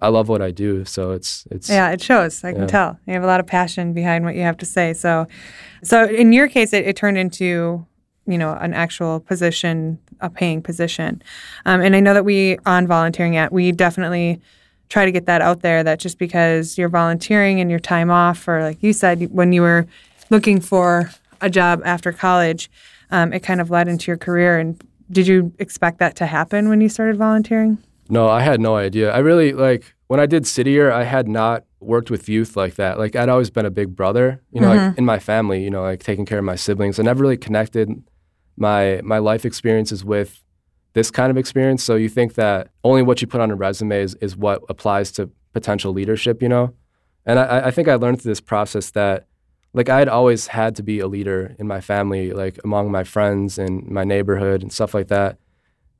I 0.00 0.08
love 0.08 0.28
what 0.28 0.42
I 0.42 0.50
do, 0.50 0.84
so 0.84 1.12
it's 1.12 1.46
it's 1.52 1.68
yeah, 1.70 1.92
it 1.92 2.00
shows. 2.02 2.42
I 2.42 2.48
Yeah. 2.48 2.54
can 2.58 2.66
tell 2.66 2.98
you 3.06 3.14
have 3.14 3.22
a 3.22 3.26
lot 3.28 3.38
of 3.38 3.46
passion 3.46 3.92
behind 3.92 4.24
what 4.24 4.34
you 4.34 4.42
have 4.42 4.56
to 4.58 4.66
say. 4.66 4.92
So, 4.94 5.26
so 5.84 6.04
in 6.06 6.32
your 6.32 6.48
case, 6.48 6.72
it, 6.72 6.84
it 6.88 6.96
turned 6.96 7.16
into 7.18 7.86
you 8.26 8.38
know 8.38 8.52
an 8.54 8.74
actual 8.74 9.20
position, 9.20 9.98
a 10.20 10.30
paying 10.30 10.62
position, 10.62 11.22
um, 11.66 11.80
and 11.80 11.94
I 11.94 12.00
know 12.00 12.14
that 12.14 12.24
we 12.24 12.58
on 12.66 12.86
volunteering 12.86 13.36
at 13.36 13.52
we 13.52 13.72
definitely 13.72 14.40
try 14.88 15.04
to 15.04 15.12
get 15.12 15.26
that 15.26 15.40
out 15.40 15.60
there. 15.60 15.82
That 15.82 15.98
just 15.98 16.18
because 16.18 16.78
you're 16.78 16.88
volunteering 16.88 17.60
and 17.60 17.70
your 17.70 17.80
time 17.80 18.10
off, 18.10 18.46
or 18.48 18.62
like 18.62 18.82
you 18.82 18.92
said, 18.92 19.30
when 19.32 19.52
you 19.52 19.62
were 19.62 19.86
looking 20.30 20.60
for 20.60 21.10
a 21.40 21.50
job 21.50 21.82
after 21.84 22.12
college, 22.12 22.70
um, 23.10 23.32
it 23.32 23.40
kind 23.40 23.60
of 23.60 23.70
led 23.70 23.88
into 23.88 24.10
your 24.10 24.16
career. 24.16 24.58
And 24.58 24.82
did 25.10 25.26
you 25.26 25.52
expect 25.58 25.98
that 25.98 26.16
to 26.16 26.26
happen 26.26 26.68
when 26.68 26.80
you 26.80 26.88
started 26.88 27.16
volunteering? 27.16 27.78
No, 28.08 28.28
I 28.28 28.40
had 28.42 28.60
no 28.60 28.76
idea. 28.76 29.12
I 29.12 29.18
really 29.18 29.52
like 29.52 29.94
when 30.08 30.20
I 30.20 30.26
did 30.26 30.46
City 30.46 30.72
Year, 30.72 30.90
I 30.90 31.04
had 31.04 31.28
not 31.28 31.64
worked 31.80 32.10
with 32.10 32.28
youth 32.28 32.56
like 32.56 32.74
that. 32.76 32.98
Like 32.98 33.16
I'd 33.16 33.28
always 33.28 33.50
been 33.50 33.66
a 33.66 33.70
big 33.70 33.94
brother, 33.94 34.42
you 34.52 34.60
know, 34.60 34.74
like 34.74 34.98
in 34.98 35.04
my 35.04 35.18
family, 35.18 35.62
you 35.62 35.70
know, 35.70 35.82
like 35.82 36.02
taking 36.02 36.26
care 36.26 36.38
of 36.38 36.44
my 36.44 36.56
siblings. 36.56 36.98
I 36.98 37.02
never 37.02 37.22
really 37.22 37.36
connected 37.36 38.02
my 38.56 39.00
my 39.02 39.18
life 39.18 39.44
experiences 39.44 40.04
with 40.04 40.42
this 40.92 41.10
kind 41.10 41.30
of 41.30 41.36
experience. 41.36 41.82
So 41.82 41.96
you 41.96 42.08
think 42.08 42.34
that 42.34 42.68
only 42.84 43.02
what 43.02 43.20
you 43.20 43.26
put 43.26 43.40
on 43.40 43.50
a 43.50 43.56
resume 43.56 44.00
is, 44.00 44.14
is 44.16 44.36
what 44.36 44.62
applies 44.68 45.10
to 45.12 45.28
potential 45.52 45.92
leadership, 45.92 46.40
you 46.40 46.48
know? 46.48 46.72
And 47.26 47.38
I, 47.38 47.66
I 47.66 47.70
think 47.72 47.88
I 47.88 47.96
learned 47.96 48.22
through 48.22 48.30
this 48.30 48.40
process 48.40 48.90
that 48.90 49.26
like 49.72 49.88
I 49.88 49.98
had 49.98 50.08
always 50.08 50.46
had 50.48 50.76
to 50.76 50.84
be 50.84 51.00
a 51.00 51.08
leader 51.08 51.56
in 51.58 51.66
my 51.66 51.80
family, 51.80 52.32
like 52.32 52.60
among 52.62 52.92
my 52.92 53.02
friends 53.02 53.58
and 53.58 53.88
my 53.88 54.04
neighborhood 54.04 54.62
and 54.62 54.72
stuff 54.72 54.94
like 54.94 55.08
that 55.08 55.38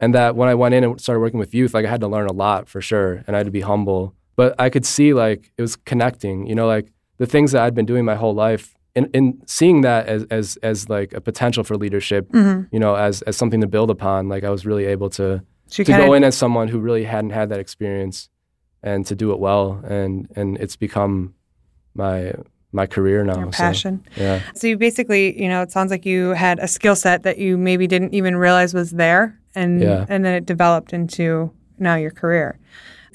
and 0.00 0.14
that 0.14 0.36
when 0.36 0.48
I 0.48 0.54
went 0.54 0.74
in 0.74 0.84
and 0.84 1.00
started 1.00 1.20
working 1.20 1.38
with 1.38 1.54
youth, 1.54 1.74
like 1.74 1.86
I 1.86 1.88
had 1.88 2.00
to 2.00 2.08
learn 2.08 2.26
a 2.26 2.32
lot 2.32 2.68
for 2.68 2.80
sure, 2.80 3.24
and 3.26 3.34
I 3.34 3.38
had 3.38 3.46
to 3.46 3.52
be 3.52 3.60
humble. 3.60 4.14
But 4.36 4.54
I 4.58 4.68
could 4.68 4.84
see 4.84 5.14
like 5.14 5.52
it 5.56 5.62
was 5.62 5.76
connecting, 5.76 6.46
you 6.46 6.54
know, 6.54 6.66
like 6.66 6.92
the 7.18 7.26
things 7.26 7.52
that 7.52 7.62
I'd 7.62 7.74
been 7.74 7.86
doing 7.86 8.04
my 8.04 8.16
whole 8.16 8.34
life, 8.34 8.74
and, 8.96 9.08
and 9.14 9.42
seeing 9.46 9.80
that 9.82 10.06
as 10.06 10.24
as 10.30 10.56
as 10.62 10.88
like 10.88 11.12
a 11.14 11.20
potential 11.20 11.64
for 11.64 11.76
leadership, 11.76 12.28
you 12.34 12.78
know, 12.78 12.94
as 12.94 13.22
as 13.22 13.36
something 13.36 13.60
to 13.60 13.66
build 13.66 13.90
upon. 13.90 14.28
Like 14.28 14.44
I 14.44 14.50
was 14.50 14.64
really 14.64 14.84
able 14.86 15.10
to 15.10 15.42
So 15.68 15.82
to 15.82 15.84
kinda- 15.84 16.06
go 16.06 16.14
in 16.14 16.24
as 16.24 16.36
someone 16.36 16.68
who 16.68 16.78
really 16.78 17.04
hadn't 17.04 17.30
had 17.30 17.48
that 17.50 17.58
experience, 17.60 18.28
and 18.82 19.04
to 19.06 19.14
do 19.14 19.32
it 19.32 19.38
well, 19.40 19.80
and 19.88 20.28
and 20.36 20.56
it's 20.58 20.76
become 20.76 21.34
my 21.94 22.32
my 22.72 22.86
career 22.86 23.22
now. 23.24 23.38
your 23.38 23.52
so, 23.52 23.58
passion. 23.62 24.02
yeah. 24.16 24.40
So 24.54 24.66
you 24.66 24.76
basically, 24.76 25.40
you 25.40 25.48
know, 25.48 25.62
it 25.62 25.70
sounds 25.70 25.90
like 25.92 26.04
you 26.04 26.30
had 26.30 26.58
a 26.58 26.66
skill 26.66 26.96
set 26.96 27.22
that 27.22 27.38
you 27.38 27.56
maybe 27.56 27.86
didn't 27.86 28.14
even 28.14 28.34
realize 28.36 28.74
was 28.74 28.90
there, 28.90 29.38
and 29.54 29.80
Yeah. 29.80 30.06
and 30.08 30.24
then 30.24 30.34
it 30.34 30.44
developed 30.46 30.92
into 30.92 31.50
now 31.78 31.94
your 31.96 32.10
career. 32.10 32.58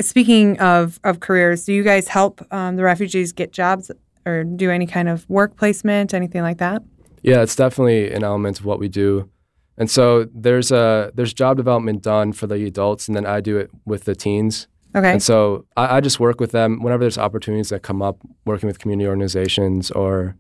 Speaking 0.01 0.57
of 0.59 1.00
of 1.03 1.19
careers, 1.19 1.65
do 1.65 1.74
you 1.74 1.83
guys 1.83 2.07
help 2.07 2.41
um, 2.53 2.77
the 2.77 2.83
refugees 2.83 3.33
get 3.33 3.51
jobs 3.51 3.91
or 4.25 4.43
do 4.43 4.69
any 4.71 4.85
kind 4.85 5.09
of 5.09 5.27
work 5.29 5.55
placement, 5.57 6.13
anything 6.13 6.41
like 6.41 6.57
that? 6.57 6.83
Yeah, 7.21 7.41
it's 7.41 7.55
definitely 7.55 8.11
an 8.11 8.23
element 8.23 8.59
of 8.59 8.65
what 8.65 8.79
we 8.79 8.88
do. 8.88 9.29
And 9.77 9.89
so 9.89 10.27
there's 10.33 10.71
a 10.71 11.11
there's 11.15 11.33
job 11.33 11.57
development 11.57 12.03
done 12.03 12.33
for 12.33 12.47
the 12.47 12.65
adults, 12.65 13.07
and 13.07 13.15
then 13.15 13.25
I 13.25 13.39
do 13.39 13.57
it 13.57 13.71
with 13.85 14.03
the 14.03 14.15
teens. 14.15 14.67
Okay. 14.95 15.11
And 15.11 15.23
so 15.23 15.65
I, 15.77 15.97
I 15.97 16.01
just 16.01 16.19
work 16.19 16.39
with 16.39 16.51
them 16.51 16.81
whenever 16.81 17.03
there's 17.03 17.17
opportunities 17.17 17.69
that 17.69 17.81
come 17.81 18.01
up, 18.01 18.17
working 18.45 18.67
with 18.67 18.79
community 18.79 19.07
organizations, 19.07 19.91
or 19.91 20.35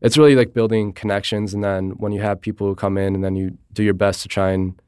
it's 0.00 0.16
really 0.16 0.36
like 0.36 0.54
building 0.54 0.92
connections. 0.92 1.52
And 1.52 1.62
then 1.62 1.90
when 1.98 2.12
you 2.12 2.22
have 2.22 2.40
people 2.40 2.66
who 2.66 2.74
come 2.74 2.96
in, 2.96 3.14
and 3.14 3.22
then 3.22 3.36
you 3.36 3.58
do 3.72 3.82
your 3.82 3.94
best 3.94 4.22
to 4.22 4.28
try 4.28 4.52
and 4.52 4.80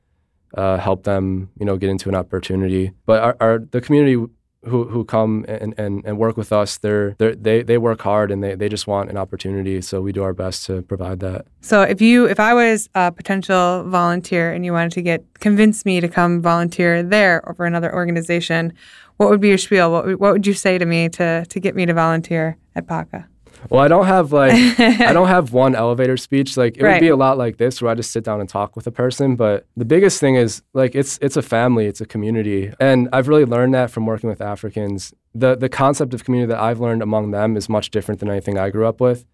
uh, 0.56 0.78
help 0.78 1.04
them, 1.04 1.50
you 1.58 1.66
know, 1.66 1.76
get 1.76 1.90
into 1.90 2.08
an 2.08 2.14
opportunity. 2.14 2.92
But 3.04 3.22
our, 3.22 3.36
our 3.40 3.58
the 3.58 3.80
community 3.80 4.24
who 4.64 4.84
who 4.84 5.04
come 5.04 5.44
and, 5.48 5.74
and, 5.78 6.02
and 6.04 6.18
work 6.18 6.36
with 6.36 6.52
us, 6.52 6.78
they're, 6.78 7.14
they're 7.18 7.34
they 7.34 7.62
they 7.62 7.78
work 7.78 8.02
hard 8.02 8.30
and 8.30 8.42
they, 8.42 8.54
they 8.54 8.68
just 8.68 8.86
want 8.86 9.10
an 9.10 9.16
opportunity. 9.16 9.80
So 9.80 10.02
we 10.02 10.12
do 10.12 10.22
our 10.22 10.34
best 10.34 10.66
to 10.66 10.82
provide 10.82 11.20
that. 11.20 11.46
So 11.62 11.82
if 11.82 12.00
you 12.00 12.26
if 12.26 12.38
I 12.38 12.52
was 12.52 12.88
a 12.94 13.10
potential 13.10 13.84
volunteer 13.86 14.52
and 14.52 14.64
you 14.64 14.72
wanted 14.72 14.92
to 14.92 15.02
get 15.02 15.24
convince 15.40 15.84
me 15.84 16.00
to 16.00 16.08
come 16.08 16.42
volunteer 16.42 17.02
there 17.02 17.42
for 17.56 17.64
another 17.64 17.92
organization, 17.94 18.72
what 19.16 19.30
would 19.30 19.40
be 19.40 19.48
your 19.48 19.58
spiel? 19.58 19.90
What 19.90 20.20
what 20.20 20.32
would 20.32 20.46
you 20.46 20.54
say 20.54 20.76
to 20.76 20.84
me 20.84 21.08
to 21.10 21.46
to 21.46 21.60
get 21.60 21.74
me 21.74 21.86
to 21.86 21.94
volunteer 21.94 22.56
at 22.74 22.86
PACA? 22.86 23.26
Well, 23.68 23.80
I 23.82 23.88
don't 23.88 24.06
have 24.06 24.32
like 24.32 24.52
I 24.80 25.12
don't 25.12 25.28
have 25.28 25.52
one 25.52 25.74
elevator 25.74 26.16
speech. 26.16 26.56
Like 26.56 26.76
it 26.78 26.82
Right. 26.82 26.94
would 26.94 27.00
be 27.00 27.08
a 27.08 27.16
lot 27.16 27.36
like 27.38 27.58
this 27.58 27.80
where 27.82 27.90
I 27.90 27.94
just 27.94 28.10
sit 28.10 28.24
down 28.24 28.40
and 28.40 28.48
talk 28.48 28.74
with 28.76 28.86
a 28.86 28.90
person. 28.90 29.36
But 29.36 29.66
the 29.76 29.84
biggest 29.84 30.18
thing 30.20 30.34
is 30.36 30.62
like 30.72 30.94
it's 30.94 31.18
it's 31.20 31.36
a 31.36 31.42
family, 31.42 31.86
it's 31.86 32.00
a 32.00 32.06
community, 32.06 32.72
and 32.80 33.08
I've 33.12 33.28
really 33.28 33.44
learned 33.44 33.74
that 33.74 33.90
from 33.90 34.06
working 34.06 34.30
with 34.30 34.40
Africans. 34.40 35.12
the 35.34 35.56
The 35.56 35.68
concept 35.68 36.14
of 36.14 36.24
community 36.24 36.48
that 36.52 36.60
I've 36.60 36.80
learned 36.80 37.02
among 37.02 37.30
them 37.32 37.56
is 37.56 37.68
much 37.68 37.90
different 37.90 38.20
than 38.20 38.30
anything 38.30 38.58
I 38.58 38.70
grew 38.70 38.86
up 38.86 39.00
with, 39.00 39.26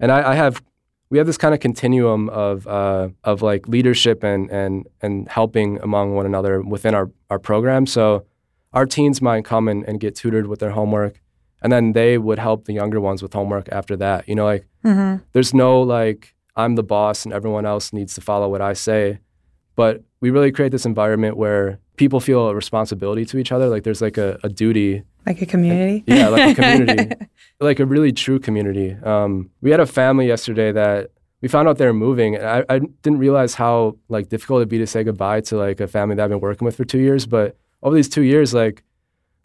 and 0.00 0.10
I, 0.12 0.32
I 0.32 0.34
have 0.34 0.62
we 1.10 1.16
have 1.18 1.26
this 1.26 1.38
kind 1.38 1.54
of 1.54 1.60
continuum 1.60 2.28
of 2.30 2.66
uh, 2.66 3.08
of 3.24 3.42
like 3.42 3.68
leadership 3.68 4.22
and 4.24 4.50
and 4.50 4.86
and 5.00 5.28
helping 5.28 5.78
among 5.82 6.14
one 6.14 6.26
another 6.26 6.60
within 6.60 6.94
our 6.94 7.10
our 7.30 7.38
program. 7.38 7.86
So 7.86 8.24
our 8.74 8.84
teens 8.84 9.22
might 9.22 9.44
come 9.46 9.68
and, 9.68 9.82
and 9.88 9.98
get 10.00 10.14
tutored 10.14 10.46
with 10.48 10.58
their 10.60 10.72
homework 10.72 11.22
and 11.62 11.72
then 11.72 11.92
they 11.92 12.18
would 12.18 12.38
help 12.38 12.64
the 12.66 12.72
younger 12.72 13.00
ones 13.00 13.22
with 13.22 13.32
homework 13.32 13.68
after 13.70 13.96
that. 13.96 14.28
You 14.28 14.34
know, 14.34 14.44
like 14.44 14.66
there's 15.32 15.52
no 15.54 15.80
like 15.82 16.34
I'm 16.56 16.74
the 16.76 16.82
boss 16.82 17.24
and 17.24 17.32
everyone 17.34 17.66
else 17.66 17.92
needs 17.92 18.14
to 18.14 18.20
follow 18.20 18.48
what 18.48 18.60
I 18.60 18.72
say, 18.72 19.18
but 19.76 20.02
we 20.20 20.30
really 20.30 20.50
create 20.52 20.72
this 20.72 20.86
environment 20.86 21.36
where 21.36 21.78
people 21.96 22.20
feel 22.20 22.48
a 22.48 22.54
responsibility 22.54 23.24
to 23.26 23.38
each 23.38 23.52
other. 23.52 23.68
Like 23.68 23.82
there's 23.84 24.00
like 24.02 24.18
a, 24.18 24.38
a 24.42 24.48
duty, 24.48 25.02
Like 25.26 25.40
a 25.42 25.46
community? 25.46 26.04
yeah, 26.06 26.28
like 26.28 26.58
a 26.58 26.60
community, 26.60 27.14
like 27.60 27.78
a 27.80 27.86
really 27.86 28.12
true 28.12 28.38
community. 28.40 28.96
Um, 29.04 29.50
we 29.60 29.70
had 29.70 29.80
a 29.80 29.86
family 29.86 30.26
yesterday 30.26 30.72
that 30.72 31.10
we 31.40 31.46
found 31.48 31.68
out 31.68 31.78
they 31.78 31.86
were 31.86 31.92
moving, 31.92 32.34
and 32.34 32.44
I, 32.44 32.64
I 32.68 32.78
didn't 33.02 33.18
realize 33.20 33.54
how 33.54 33.96
like 34.08 34.28
difficult 34.28 34.58
it'd 34.58 34.68
be 34.68 34.78
to 34.78 34.86
say 34.86 35.04
goodbye 35.04 35.40
to 35.42 35.56
like 35.56 35.78
a 35.80 35.86
family 35.86 36.16
that 36.16 36.24
I've 36.24 36.30
been 36.30 36.40
working 36.40 36.64
with 36.66 36.76
for 36.76 36.84
two 36.84 36.98
years. 36.98 37.26
But 37.26 37.56
over 37.82 37.94
these 37.94 38.08
two 38.08 38.22
years, 38.22 38.52
like 38.54 38.82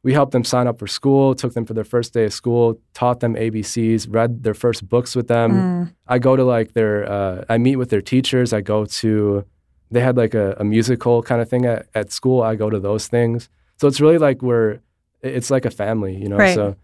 we 0.04 0.12
helped 0.12 0.34
them 0.34 0.44
sign 0.44 0.68
up 0.68 0.78
for 0.78 0.86
school, 0.86 1.34
took 1.34 1.54
them 1.54 1.66
for 1.66 1.74
their 1.74 1.86
first 1.86 2.14
day 2.14 2.26
of 2.26 2.34
school, 2.34 2.78
taught 2.94 3.22
them 3.22 3.36
ABCs, 3.36 4.06
read 4.10 4.44
their 4.44 4.54
first 4.54 4.88
books 4.88 5.16
with 5.16 5.30
them. 5.30 5.96
I 6.08 6.20
go 6.20 6.36
to 6.36 6.44
like 6.44 6.74
their, 6.74 7.10
uh, 7.10 7.46
I 7.48 7.58
meet 7.58 7.78
with 7.78 7.90
their 7.90 8.02
teachers. 8.02 8.52
I 8.52 8.60
go 8.60 8.84
to, 8.86 9.46
they 9.92 10.02
had 10.02 10.18
like 10.18 10.34
a, 10.34 10.58
a 10.60 10.66
musical 10.66 11.24
kind 11.24 11.42
of 11.42 11.50
thing 11.50 11.66
at, 11.66 11.88
at 11.96 12.12
school. 12.12 12.44
I 12.44 12.56
go 12.56 12.70
to 12.70 12.80
those 12.82 13.08
things. 13.08 13.48
So 13.78 13.88
it's 13.88 14.02
really 14.02 14.18
like 14.18 14.42
we're, 14.42 14.80
it's 15.22 15.50
like 15.50 15.64
a 15.64 15.72
family, 15.72 16.18
you 16.18 16.28
know? 16.28 16.36
Right. 16.36 16.54
So 16.54 16.76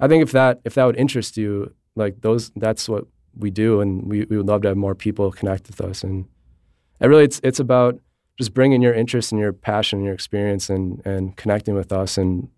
I 0.00 0.08
think 0.08 0.22
if 0.22 0.32
that, 0.32 0.60
if 0.64 0.74
that 0.74 0.86
would 0.86 0.96
interest 0.96 1.36
you, 1.36 1.74
like 1.94 2.22
those, 2.22 2.50
that's 2.56 2.88
what 2.88 3.04
we 3.36 3.50
do. 3.50 3.82
And 3.82 4.04
we, 4.04 4.24
we 4.24 4.38
would 4.38 4.46
love 4.46 4.62
to 4.62 4.68
have 4.68 4.78
more 4.78 4.94
people 4.94 5.30
connect 5.30 5.66
with 5.66 5.80
us. 5.82 6.02
And, 6.02 6.24
and 7.00 7.10
really 7.10 7.24
it's, 7.24 7.38
it's 7.44 7.60
about 7.60 8.00
just 8.38 8.54
bringing 8.54 8.80
your 8.80 8.94
interest 8.94 9.30
and 9.30 9.38
your 9.38 9.52
passion 9.52 9.98
and 9.98 10.06
your 10.06 10.14
experience 10.14 10.70
and, 10.70 11.04
and 11.04 11.36
connecting 11.36 11.74
with 11.74 11.92
us. 11.92 12.16
And 12.16 12.48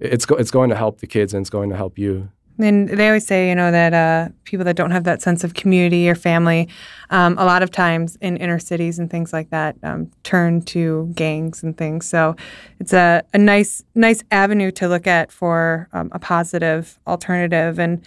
it's, 0.00 0.26
go, 0.26 0.36
it's 0.36 0.50
going 0.50 0.70
to 0.70 0.76
help 0.76 1.00
the 1.00 1.06
kids 1.06 1.34
and 1.34 1.42
it's 1.42 1.50
going 1.50 1.70
to 1.70 1.76
help 1.76 1.98
you. 1.98 2.28
And 2.58 2.88
they 2.88 3.06
always 3.06 3.26
say, 3.26 3.50
you 3.50 3.54
know, 3.54 3.70
that 3.70 3.92
uh, 3.92 4.32
people 4.44 4.64
that 4.64 4.76
don't 4.76 4.90
have 4.90 5.04
that 5.04 5.20
sense 5.20 5.44
of 5.44 5.52
community 5.52 6.08
or 6.08 6.14
family, 6.14 6.68
um, 7.10 7.36
a 7.38 7.44
lot 7.44 7.62
of 7.62 7.70
times 7.70 8.16
in 8.22 8.38
inner 8.38 8.58
cities 8.58 8.98
and 8.98 9.10
things 9.10 9.32
like 9.32 9.50
that, 9.50 9.76
um, 9.82 10.10
turn 10.22 10.62
to 10.62 11.12
gangs 11.14 11.62
and 11.62 11.76
things. 11.76 12.08
So 12.08 12.34
it's 12.80 12.94
a, 12.94 13.22
a 13.34 13.38
nice, 13.38 13.84
nice 13.94 14.22
avenue 14.30 14.70
to 14.72 14.88
look 14.88 15.06
at 15.06 15.30
for 15.30 15.88
um, 15.92 16.08
a 16.12 16.18
positive 16.18 16.98
alternative. 17.06 17.78
And 17.78 18.06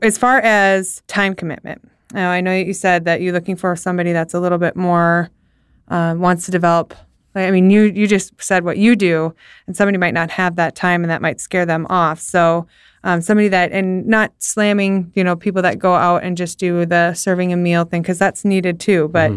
as 0.00 0.16
far 0.16 0.38
as 0.38 1.02
time 1.06 1.34
commitment, 1.34 1.86
now 2.12 2.30
I 2.30 2.40
know 2.40 2.54
you 2.54 2.72
said 2.72 3.04
that 3.04 3.20
you're 3.20 3.34
looking 3.34 3.56
for 3.56 3.76
somebody 3.76 4.12
that's 4.12 4.32
a 4.32 4.40
little 4.40 4.58
bit 4.58 4.76
more 4.76 5.28
uh, 5.88 6.14
wants 6.16 6.46
to 6.46 6.50
develop. 6.50 6.94
I 7.34 7.50
mean, 7.50 7.70
you 7.70 7.82
you 7.82 8.06
just 8.06 8.32
said 8.42 8.64
what 8.64 8.76
you 8.78 8.96
do, 8.96 9.34
and 9.66 9.76
somebody 9.76 9.98
might 9.98 10.14
not 10.14 10.30
have 10.30 10.56
that 10.56 10.74
time, 10.74 11.04
and 11.04 11.10
that 11.10 11.22
might 11.22 11.40
scare 11.40 11.64
them 11.64 11.86
off. 11.88 12.20
So, 12.20 12.66
um, 13.04 13.20
somebody 13.20 13.48
that 13.48 13.72
and 13.72 14.06
not 14.06 14.32
slamming, 14.38 15.12
you 15.14 15.22
know, 15.22 15.36
people 15.36 15.62
that 15.62 15.78
go 15.78 15.94
out 15.94 16.22
and 16.22 16.36
just 16.36 16.58
do 16.58 16.84
the 16.86 17.14
serving 17.14 17.52
a 17.52 17.56
meal 17.56 17.84
thing 17.84 18.02
because 18.02 18.18
that's 18.18 18.44
needed 18.44 18.80
too. 18.80 19.08
But 19.08 19.30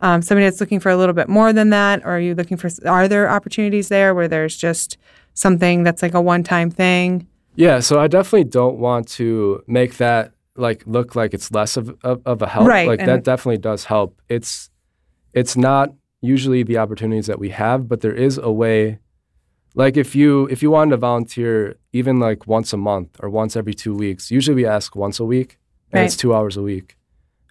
um, 0.00 0.22
somebody 0.22 0.46
that's 0.46 0.60
looking 0.60 0.80
for 0.80 0.90
a 0.90 0.96
little 0.96 1.14
bit 1.14 1.28
more 1.28 1.52
than 1.52 1.70
that, 1.70 2.02
or 2.04 2.16
are 2.16 2.20
you 2.20 2.34
looking 2.34 2.56
for? 2.56 2.70
Are 2.86 3.08
there 3.08 3.28
opportunities 3.28 3.88
there 3.88 4.14
where 4.14 4.28
there's 4.28 4.56
just 4.56 4.96
something 5.34 5.82
that's 5.82 6.02
like 6.02 6.14
a 6.14 6.20
one-time 6.20 6.70
thing? 6.70 7.26
Yeah, 7.56 7.80
so 7.80 8.00
I 8.00 8.06
definitely 8.06 8.44
don't 8.44 8.78
want 8.78 9.08
to 9.08 9.62
make 9.66 9.96
that 9.98 10.32
like 10.56 10.82
look 10.86 11.14
like 11.14 11.34
it's 11.34 11.50
less 11.50 11.76
of, 11.76 11.96
of, 12.02 12.22
of 12.24 12.42
a 12.42 12.46
help. 12.46 12.66
Right, 12.66 12.88
Like 12.88 13.04
that 13.04 13.24
definitely 13.24 13.58
does 13.58 13.84
help. 13.84 14.20
It's 14.28 14.70
it's 15.32 15.56
not 15.56 15.92
usually 16.20 16.62
the 16.62 16.78
opportunities 16.78 17.26
that 17.26 17.38
we 17.38 17.50
have, 17.50 17.88
but 17.88 18.00
there 18.00 18.12
is 18.14 18.38
a 18.38 18.50
way 18.50 18.98
like 19.74 19.96
if 19.96 20.16
you 20.16 20.46
if 20.50 20.62
you 20.62 20.70
wanted 20.70 20.90
to 20.90 20.96
volunteer 20.96 21.76
even 21.92 22.18
like 22.18 22.46
once 22.46 22.72
a 22.72 22.76
month 22.76 23.16
or 23.22 23.30
once 23.30 23.56
every 23.56 23.74
two 23.74 23.94
weeks, 23.94 24.30
usually 24.30 24.54
we 24.56 24.66
ask 24.66 24.96
once 24.96 25.20
a 25.20 25.24
week 25.24 25.58
and 25.92 26.04
it's 26.04 26.16
two 26.16 26.34
hours 26.34 26.56
a 26.56 26.62
week. 26.62 26.96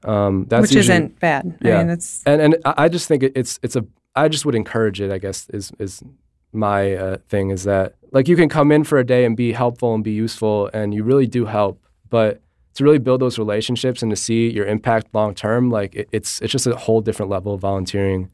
Um, 0.03 0.45
that's 0.49 0.63
Which 0.63 0.73
usually- 0.75 0.95
isn't 0.95 1.19
bad. 1.19 1.57
I 1.63 1.67
Yeah. 1.67 1.77
mean, 1.79 1.87
that's 1.87 2.23
and 2.25 2.41
and 2.41 2.55
I 2.65 2.73
I 2.85 2.87
just 2.89 3.07
think 3.07 3.23
it's 3.23 3.59
it's 3.63 3.75
a 3.75 3.85
I 4.15 4.27
just 4.27 4.45
would 4.45 4.55
encourage 4.55 4.99
it. 5.01 5.11
I 5.11 5.17
guess 5.17 5.47
is 5.49 5.71
is 5.79 6.03
my 6.51 6.93
uh, 6.95 7.17
thing 7.29 7.51
is 7.51 7.63
that 7.63 7.95
like 8.11 8.27
you 8.27 8.35
can 8.35 8.49
come 8.49 8.71
in 8.71 8.83
for 8.83 8.97
a 8.97 9.05
day 9.05 9.23
and 9.25 9.37
be 9.37 9.51
helpful 9.53 9.93
and 9.93 10.03
be 10.03 10.11
useful, 10.11 10.69
and 10.73 10.93
you 10.93 11.03
really 11.03 11.27
do 11.27 11.45
help. 11.45 11.79
But 12.09 12.41
to 12.75 12.83
really 12.83 12.97
build 12.97 13.21
those 13.21 13.37
relationships 13.37 14.01
and 14.01 14.09
to 14.11 14.15
see 14.15 14.49
your 14.49 14.65
impact 14.65 15.07
long 15.13 15.35
term, 15.35 15.69
like 15.69 15.95
it, 15.95 16.09
it's 16.11 16.41
it's 16.41 16.51
just 16.51 16.67
a 16.67 16.75
whole 16.75 17.01
different 17.01 17.29
level 17.31 17.53
of 17.53 17.61
volunteering. 17.61 18.29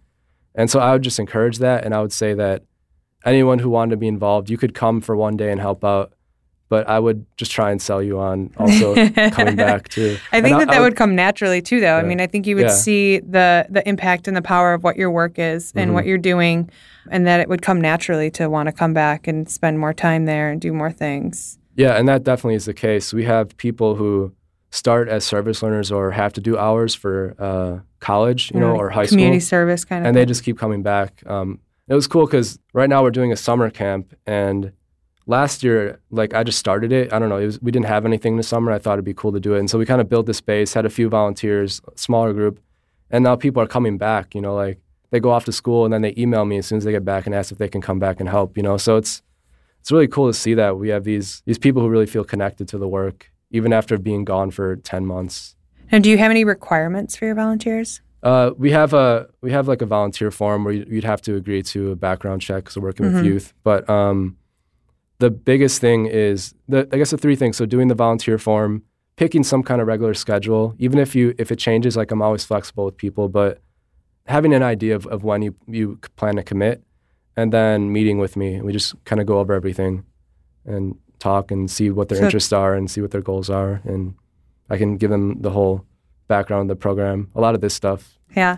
And 0.55 0.69
so 0.69 0.79
I 0.79 0.93
would 0.93 1.01
just 1.01 1.19
encourage 1.19 1.59
that, 1.59 1.83
and 1.83 1.93
I 1.93 2.01
would 2.01 2.13
say 2.13 2.33
that 2.33 2.63
anyone 3.25 3.59
who 3.59 3.69
wanted 3.69 3.91
to 3.91 3.97
be 3.97 4.07
involved, 4.07 4.49
you 4.49 4.57
could 4.57 4.73
come 4.73 5.01
for 5.01 5.15
one 5.15 5.35
day 5.37 5.51
and 5.51 5.59
help 5.59 5.83
out. 5.83 6.13
But 6.67 6.89
I 6.89 6.97
would 6.97 7.25
just 7.37 7.51
try 7.51 7.69
and 7.69 7.79
sell 7.79 8.01
you 8.01 8.17
on 8.19 8.51
also 8.57 8.95
coming 9.31 9.55
back 9.55 9.87
too. 9.89 10.17
I 10.31 10.37
And 10.37 10.45
think 10.45 10.57
that 10.57 10.67
that 10.69 10.77
I 10.77 10.79
would 10.81 10.95
come 10.95 11.13
naturally 11.15 11.61
too, 11.61 11.79
though. 11.79 11.95
I 11.95 12.01
mean, 12.03 12.19
I 12.19 12.25
think 12.25 12.47
you 12.47 12.55
would 12.55 12.65
Yeah. 12.65 12.69
see 12.71 13.19
the 13.19 13.67
the 13.69 13.87
impact 13.87 14.27
and 14.27 14.35
the 14.35 14.41
power 14.41 14.73
of 14.73 14.83
what 14.83 14.95
your 14.97 15.11
work 15.11 15.37
is 15.37 15.71
and 15.75 15.91
Mhm. 15.91 15.93
what 15.93 16.05
you're 16.07 16.17
doing, 16.17 16.69
and 17.11 17.27
that 17.27 17.39
it 17.39 17.49
would 17.49 17.61
come 17.61 17.79
naturally 17.79 18.31
to 18.31 18.49
want 18.49 18.67
to 18.67 18.73
come 18.73 18.93
back 18.95 19.27
and 19.27 19.47
spend 19.47 19.77
more 19.79 19.93
time 19.93 20.25
there 20.25 20.49
and 20.49 20.59
do 20.59 20.73
more 20.73 20.91
things. 20.91 21.59
Yeah, 21.75 21.97
and 21.99 22.07
that 22.07 22.23
definitely 22.23 22.55
is 22.55 22.65
the 22.65 22.73
case. 22.73 23.13
We 23.13 23.25
have 23.25 23.55
people 23.57 23.95
who 23.95 24.31
start 24.75 25.07
as 25.07 25.23
service 25.23 25.63
learners 25.63 25.89
or 25.91 26.11
have 26.11 26.33
to 26.33 26.41
do 26.41 26.57
hours 26.57 26.93
for 26.93 27.35
uh, 27.39 27.79
college, 27.99 28.51
you 28.53 28.59
know, 28.59 28.71
like 28.73 28.79
or 28.81 28.89
high 28.89 29.05
community 29.05 29.07
school, 29.07 29.15
Community 29.17 29.39
service 29.39 29.85
kind 29.85 30.03
of. 30.05 30.09
and 30.09 30.17
they 30.17 30.25
just 30.25 30.43
keep 30.43 30.57
coming 30.57 30.83
back. 30.83 31.23
Um, 31.25 31.59
it 31.87 31.93
was 31.93 32.07
cool 32.07 32.25
because 32.25 32.59
right 32.73 32.89
now 32.89 33.01
we're 33.01 33.11
doing 33.11 33.31
a 33.31 33.37
summer 33.37 33.69
camp, 33.69 34.13
and 34.25 34.71
last 35.27 35.63
year, 35.63 35.99
like 36.09 36.33
I 36.33 36.43
just 36.43 36.59
started 36.59 36.91
it. 36.91 37.13
I 37.13 37.19
don't 37.19 37.29
know, 37.29 37.37
it 37.37 37.45
was 37.45 37.61
we 37.61 37.71
didn't 37.71 37.85
have 37.85 38.05
anything 38.05 38.33
in 38.33 38.37
the 38.37 38.43
summer. 38.43 38.71
I 38.71 38.79
thought 38.79 38.93
it'd 38.93 39.05
be 39.05 39.13
cool 39.13 39.31
to 39.31 39.39
do 39.39 39.55
it, 39.55 39.59
and 39.59 39.69
so 39.69 39.77
we 39.79 39.85
kind 39.85 40.01
of 40.01 40.09
built 40.09 40.25
this 40.25 40.37
space, 40.37 40.73
had 40.73 40.85
a 40.85 40.89
few 40.89 41.07
volunteers, 41.09 41.81
smaller 41.95 42.33
group, 42.33 42.59
and 43.09 43.23
now 43.23 43.35
people 43.35 43.61
are 43.63 43.67
coming 43.67 43.97
back. 43.97 44.35
You 44.35 44.41
know, 44.41 44.55
like 44.55 44.79
they 45.11 45.19
go 45.19 45.31
off 45.31 45.45
to 45.45 45.51
school 45.51 45.85
and 45.85 45.93
then 45.93 46.01
they 46.01 46.13
email 46.17 46.43
me 46.43 46.57
as 46.57 46.65
soon 46.65 46.79
as 46.79 46.83
they 46.83 46.91
get 46.91 47.05
back 47.05 47.25
and 47.25 47.33
ask 47.33 47.51
if 47.51 47.57
they 47.59 47.69
can 47.69 47.81
come 47.81 47.99
back 47.99 48.19
and 48.19 48.27
help. 48.27 48.57
You 48.57 48.63
know, 48.63 48.75
so 48.77 48.97
it's 48.97 49.21
it's 49.79 49.91
really 49.91 50.07
cool 50.07 50.27
to 50.27 50.33
see 50.33 50.53
that 50.55 50.77
we 50.77 50.89
have 50.89 51.03
these 51.05 51.41
these 51.45 51.59
people 51.59 51.81
who 51.81 51.87
really 51.89 52.07
feel 52.07 52.23
connected 52.25 52.67
to 52.69 52.77
the 52.77 52.87
work 52.87 53.31
even 53.55 53.71
after 53.73 53.97
being 53.97 54.23
gone 54.25 54.49
for 54.51 54.75
10 54.75 55.05
months 55.05 55.55
and 55.91 56.03
do 56.03 56.09
you 56.09 56.17
have 56.17 56.31
any 56.31 56.43
requirements 56.43 57.15
for 57.15 57.25
your 57.25 57.35
volunteers? 57.35 58.01
uh, 58.23 58.49
we 58.57 58.71
have 58.71 58.91
a 58.93 59.27
we 59.41 59.51
have 59.51 59.67
like 59.67 59.81
a 59.81 59.85
volunteer 59.97 60.31
form 60.31 60.63
where 60.65 60.73
you- 60.73 60.87
you'd 60.93 61.03
have 61.13 61.21
to 61.21 61.35
agree 61.35 61.61
to 61.73 61.91
a 61.91 61.95
background 61.95 62.41
check 62.41 62.63
because 62.63 62.75
we're 62.77 62.87
working 62.89 63.05
Mhm. 63.05 63.13
with 63.15 63.23
youth 63.29 63.53
but 63.63 63.81
um, 63.89 64.35
the 65.19 65.29
biggest 65.51 65.79
thing 65.85 65.99
is 66.07 66.53
the 66.67 66.79
i 66.93 66.97
guess 66.97 67.11
the 67.11 67.17
three 67.25 67.35
things 67.41 67.55
so 67.57 67.65
doing 67.75 67.87
the 67.93 67.95
volunteer 68.05 68.37
form 68.37 68.71
picking 69.15 69.43
some 69.43 69.63
kind 69.69 69.79
of 69.81 69.87
regular 69.87 70.13
schedule 70.13 70.73
even 70.85 70.97
if 71.05 71.15
you 71.15 71.33
if 71.37 71.47
it 71.53 71.59
changes 71.67 71.95
like 71.99 72.09
i'm 72.13 72.21
always 72.27 72.43
flexible 72.51 72.83
with 72.87 72.97
people 72.97 73.29
but 73.29 73.51
having 74.35 74.53
an 74.53 74.63
idea 74.63 74.93
of, 74.99 75.05
of 75.13 75.23
when 75.23 75.41
you 75.45 75.51
you 75.77 75.85
plan 76.19 76.35
to 76.35 76.43
commit 76.43 76.83
and 77.37 77.53
then 77.53 77.91
meeting 77.97 78.17
with 78.23 78.35
me 78.35 78.49
we 78.65 78.73
just 78.73 78.89
kind 79.05 79.21
of 79.21 79.25
go 79.27 79.35
over 79.41 79.53
everything 79.53 80.03
and 80.65 80.95
talk 81.27 81.45
and 81.53 81.61
see 81.77 81.87
what 81.97 82.05
their 82.09 82.19
So- 82.19 82.25
interests 82.25 82.53
are 82.63 82.73
and 82.77 82.85
see 82.93 83.01
what 83.03 83.11
their 83.15 83.25
goals 83.31 83.49
are 83.61 83.73
and 83.91 84.01
i 84.73 84.75
can 84.81 84.91
give 85.01 85.11
them 85.15 85.25
the 85.45 85.51
whole 85.57 85.75
background 86.33 86.63
of 86.65 86.71
the 86.77 86.81
program 86.87 87.17
a 87.37 87.41
lot 87.45 87.53
of 87.55 87.61
this 87.65 87.75
stuff 87.83 88.01
Yeah. 88.43 88.57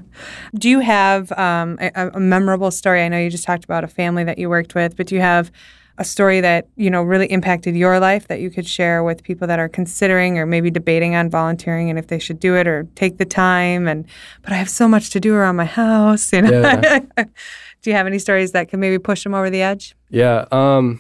Do 0.62 0.68
you 0.74 0.80
have 0.98 1.24
um, 1.48 1.70
a, 1.86 1.90
a 2.20 2.20
memorable 2.20 2.72
story? 2.72 3.00
I 3.06 3.08
know 3.12 3.20
you 3.26 3.30
just 3.38 3.46
talked 3.50 3.66
about 3.70 3.84
a 3.90 3.92
family 4.02 4.24
that 4.30 4.38
you 4.42 4.48
worked 4.50 4.74
with, 4.80 4.92
but 4.98 5.06
do 5.10 5.14
you 5.18 5.22
have 5.34 5.46
a 6.00 6.06
story 6.16 6.40
that 6.42 6.62
you 6.84 6.90
know 6.94 7.04
really 7.12 7.28
impacted 7.38 7.76
your 7.76 7.96
life 8.10 8.24
that 8.30 8.40
you 8.44 8.50
could 8.56 8.68
share 8.78 9.00
with 9.08 9.18
people 9.30 9.46
that 9.52 9.60
are 9.64 9.70
considering 9.80 10.40
or 10.40 10.46
maybe 10.56 10.70
debating 10.80 11.14
on 11.20 11.30
volunteering 11.30 11.90
and 11.92 12.00
if 12.02 12.06
they 12.08 12.20
should 12.26 12.40
do 12.48 12.52
it 12.60 12.66
or 12.72 12.88
take 12.96 13.14
the 13.22 13.30
time? 13.50 13.88
And 13.92 14.00
but 14.44 14.52
I 14.56 14.58
have 14.64 14.70
so 14.82 14.88
much 14.88 15.06
to 15.14 15.20
do 15.20 15.32
around 15.40 15.56
my 15.64 15.70
house. 15.84 16.34
You 16.34 16.42
know. 16.42 16.62
Yeah. 16.62 17.00
do 17.82 17.86
you 17.90 17.96
have 18.00 18.08
any 18.12 18.20
stories 18.20 18.52
that 18.54 18.70
can 18.70 18.80
maybe 18.80 18.98
push 19.10 19.22
them 19.24 19.34
over 19.36 19.50
the 19.52 19.62
edge? 19.62 19.96
Yeah, 20.10 20.46
um, 20.52 21.00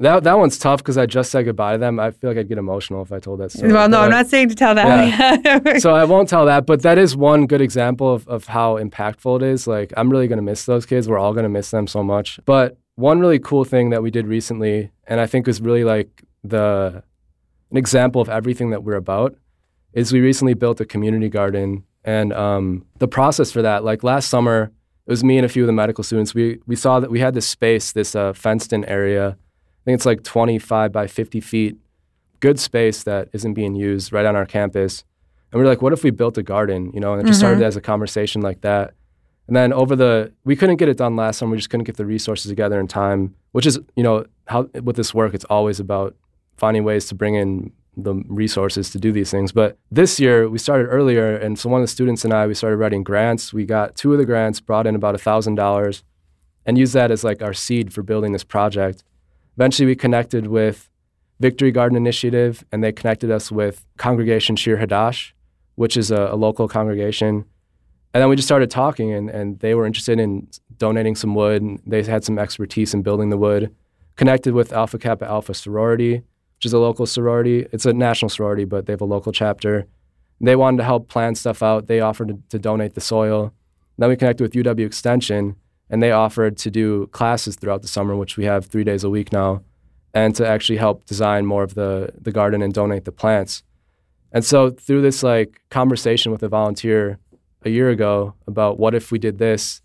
that 0.00 0.24
that 0.24 0.38
one's 0.38 0.58
tough 0.58 0.78
because 0.80 0.96
I 0.96 1.06
just 1.06 1.30
said 1.30 1.44
goodbye 1.44 1.72
to 1.72 1.78
them. 1.78 1.98
I 1.98 2.10
feel 2.12 2.30
like 2.30 2.38
I'd 2.38 2.48
get 2.48 2.58
emotional 2.58 3.02
if 3.02 3.12
I 3.12 3.18
told 3.18 3.40
that 3.40 3.50
story. 3.52 3.72
well, 3.72 3.88
no, 3.88 3.98
But 3.98 4.04
I'm 4.04 4.10
not 4.10 4.26
saying 4.28 4.48
to 4.50 4.54
tell 4.54 4.74
that. 4.74 5.78
so 5.80 5.94
I 5.94 6.04
won't 6.04 6.28
tell 6.28 6.46
that, 6.46 6.66
but 6.66 6.82
that 6.82 6.98
is 6.98 7.16
one 7.16 7.46
good 7.46 7.60
example 7.60 8.12
of, 8.12 8.26
of 8.28 8.46
how 8.46 8.78
impactful 8.78 9.42
it 9.42 9.42
is. 9.42 9.66
Like 9.66 9.92
I'm 9.96 10.10
really 10.10 10.28
gonna 10.28 10.42
miss 10.42 10.64
those 10.66 10.86
kids. 10.86 11.08
We're 11.08 11.18
all 11.18 11.34
gonna 11.34 11.48
miss 11.48 11.70
them 11.70 11.86
so 11.86 12.02
much. 12.02 12.38
But 12.44 12.78
one 12.94 13.20
really 13.20 13.38
cool 13.38 13.64
thing 13.64 13.90
that 13.90 14.02
we 14.02 14.10
did 14.10 14.26
recently, 14.26 14.90
and 15.06 15.20
I 15.20 15.26
think 15.26 15.46
was 15.46 15.60
really 15.60 15.84
like 15.84 16.24
the 16.44 17.02
an 17.70 17.76
example 17.76 18.20
of 18.20 18.28
everything 18.28 18.70
that 18.70 18.82
we're 18.84 18.94
about, 18.94 19.36
is 19.92 20.12
we 20.12 20.20
recently 20.20 20.54
built 20.54 20.80
a 20.80 20.84
community 20.84 21.28
garden. 21.28 21.84
And 22.04 22.32
um, 22.32 22.86
the 22.98 23.08
process 23.08 23.50
for 23.52 23.62
that, 23.62 23.84
like 23.84 24.02
last 24.02 24.30
summer, 24.30 24.70
it 25.06 25.10
was 25.10 25.22
me 25.24 25.36
and 25.38 25.44
a 25.44 25.48
few 25.48 25.62
of 25.64 25.66
the 25.66 25.72
medical 25.72 26.04
students. 26.04 26.34
We 26.34 26.60
we 26.66 26.76
saw 26.76 27.00
that 27.00 27.10
we 27.10 27.20
had 27.20 27.34
this 27.34 27.46
space, 27.46 27.92
this 27.92 28.14
uh, 28.14 28.32
fenced-in 28.32 28.84
area. 28.84 29.36
I 29.88 29.90
think 29.90 30.00
it's 30.00 30.06
like 30.06 30.22
25 30.22 30.92
by 30.92 31.06
50 31.06 31.40
feet, 31.40 31.78
good 32.40 32.60
space 32.60 33.04
that 33.04 33.30
isn't 33.32 33.54
being 33.54 33.74
used 33.74 34.12
right 34.12 34.26
on 34.26 34.36
our 34.36 34.44
campus. 34.44 35.02
And 35.50 35.58
we 35.58 35.64
are 35.64 35.70
like, 35.70 35.80
what 35.80 35.94
if 35.94 36.04
we 36.04 36.10
built 36.10 36.36
a 36.36 36.42
garden? 36.42 36.90
You 36.92 37.00
know, 37.00 37.14
and 37.14 37.22
it 37.22 37.26
just 37.26 37.38
started 37.38 37.56
mm-hmm. 37.56 37.64
as 37.64 37.76
a 37.76 37.80
conversation 37.80 38.42
like 38.42 38.60
that. 38.60 38.92
And 39.46 39.56
then 39.56 39.72
over 39.72 39.96
the, 39.96 40.30
we 40.44 40.56
couldn't 40.56 40.76
get 40.76 40.90
it 40.90 40.98
done 40.98 41.16
last 41.16 41.38
summer. 41.38 41.52
We 41.52 41.56
just 41.56 41.70
couldn't 41.70 41.84
get 41.84 41.96
the 41.96 42.04
resources 42.04 42.50
together 42.50 42.78
in 42.78 42.86
time. 42.86 43.34
Which 43.52 43.64
is, 43.64 43.78
you 43.96 44.02
know, 44.02 44.26
how 44.46 44.64
with 44.82 44.96
this 44.96 45.14
work, 45.14 45.32
it's 45.32 45.46
always 45.46 45.80
about 45.80 46.14
finding 46.58 46.84
ways 46.84 47.06
to 47.06 47.14
bring 47.14 47.36
in 47.36 47.72
the 47.96 48.12
resources 48.28 48.90
to 48.90 48.98
do 48.98 49.10
these 49.10 49.30
things. 49.30 49.52
But 49.52 49.78
this 49.90 50.20
year 50.20 50.50
we 50.50 50.58
started 50.58 50.88
earlier, 50.88 51.34
and 51.34 51.58
so 51.58 51.70
one 51.70 51.80
of 51.80 51.84
the 51.84 51.90
students 51.90 52.26
and 52.26 52.34
I 52.34 52.46
we 52.46 52.52
started 52.52 52.76
writing 52.76 53.04
grants. 53.04 53.54
We 53.54 53.64
got 53.64 53.96
two 53.96 54.12
of 54.12 54.18
the 54.18 54.26
grants, 54.26 54.60
brought 54.60 54.86
in 54.86 54.94
about 54.94 55.14
a 55.14 55.18
thousand 55.18 55.54
dollars, 55.54 56.04
and 56.66 56.76
used 56.76 56.92
that 56.92 57.10
as 57.10 57.24
like 57.24 57.40
our 57.40 57.54
seed 57.54 57.90
for 57.94 58.02
building 58.02 58.32
this 58.32 58.44
project. 58.44 59.02
Eventually, 59.58 59.86
we 59.86 59.96
connected 59.96 60.46
with 60.46 60.88
Victory 61.40 61.72
Garden 61.72 61.96
Initiative, 61.96 62.64
and 62.70 62.84
they 62.84 62.92
connected 62.92 63.28
us 63.28 63.50
with 63.50 63.84
Congregation 63.96 64.54
Shir 64.54 64.76
Hadash, 64.76 65.32
which 65.74 65.96
is 65.96 66.12
a, 66.12 66.28
a 66.30 66.36
local 66.36 66.68
congregation. 66.68 67.44
And 68.14 68.22
then 68.22 68.28
we 68.28 68.36
just 68.36 68.46
started 68.46 68.70
talking, 68.70 69.12
and, 69.12 69.28
and 69.28 69.58
they 69.58 69.74
were 69.74 69.84
interested 69.84 70.20
in 70.20 70.46
donating 70.76 71.16
some 71.16 71.34
wood. 71.34 71.60
And 71.60 71.82
they 71.84 72.04
had 72.04 72.22
some 72.22 72.38
expertise 72.38 72.94
in 72.94 73.02
building 73.02 73.30
the 73.30 73.36
wood. 73.36 73.74
Connected 74.14 74.54
with 74.54 74.72
Alpha 74.72 74.96
Kappa 74.96 75.26
Alpha 75.26 75.54
Sorority, 75.54 76.22
which 76.58 76.66
is 76.66 76.72
a 76.72 76.78
local 76.78 77.04
sorority. 77.04 77.66
It's 77.72 77.84
a 77.84 77.92
national 77.92 78.28
sorority, 78.28 78.64
but 78.64 78.86
they 78.86 78.92
have 78.92 79.00
a 79.00 79.06
local 79.06 79.32
chapter. 79.32 79.88
They 80.40 80.54
wanted 80.54 80.76
to 80.76 80.84
help 80.84 81.08
plan 81.08 81.34
stuff 81.34 81.64
out. 81.64 81.88
They 81.88 81.98
offered 81.98 82.28
to, 82.28 82.38
to 82.50 82.60
donate 82.60 82.94
the 82.94 83.00
soil. 83.00 83.52
Then 83.98 84.08
we 84.08 84.14
connected 84.14 84.44
with 84.44 84.52
UW 84.52 84.86
Extension, 84.86 85.56
and 85.90 86.02
they 86.02 86.10
offered 86.10 86.56
to 86.58 86.70
do 86.70 87.06
classes 87.08 87.56
throughout 87.56 87.82
the 87.82 87.88
summer, 87.88 88.14
which 88.16 88.36
we 88.36 88.44
have 88.44 88.66
three 88.66 88.84
days 88.84 89.04
a 89.04 89.10
week 89.10 89.32
now, 89.32 89.62
and 90.14 90.34
to 90.36 90.46
actually 90.46 90.78
help 90.78 91.04
design 91.06 91.46
more 91.46 91.62
of 91.62 91.74
the, 91.74 92.12
the 92.20 92.32
garden 92.32 92.62
and 92.62 92.72
donate 92.74 93.04
the 93.04 93.12
plants. 93.12 93.62
And 94.32 94.44
so 94.44 94.70
through 94.70 95.02
this 95.02 95.22
like 95.22 95.60
conversation 95.70 96.32
with 96.32 96.42
a 96.42 96.48
volunteer 96.48 97.18
a 97.62 97.70
year 97.70 97.90
ago 97.90 98.34
about 98.46 98.78
what 98.78 98.94
if 98.94 99.10
we 99.10 99.18
did 99.18 99.38
this, 99.38 99.80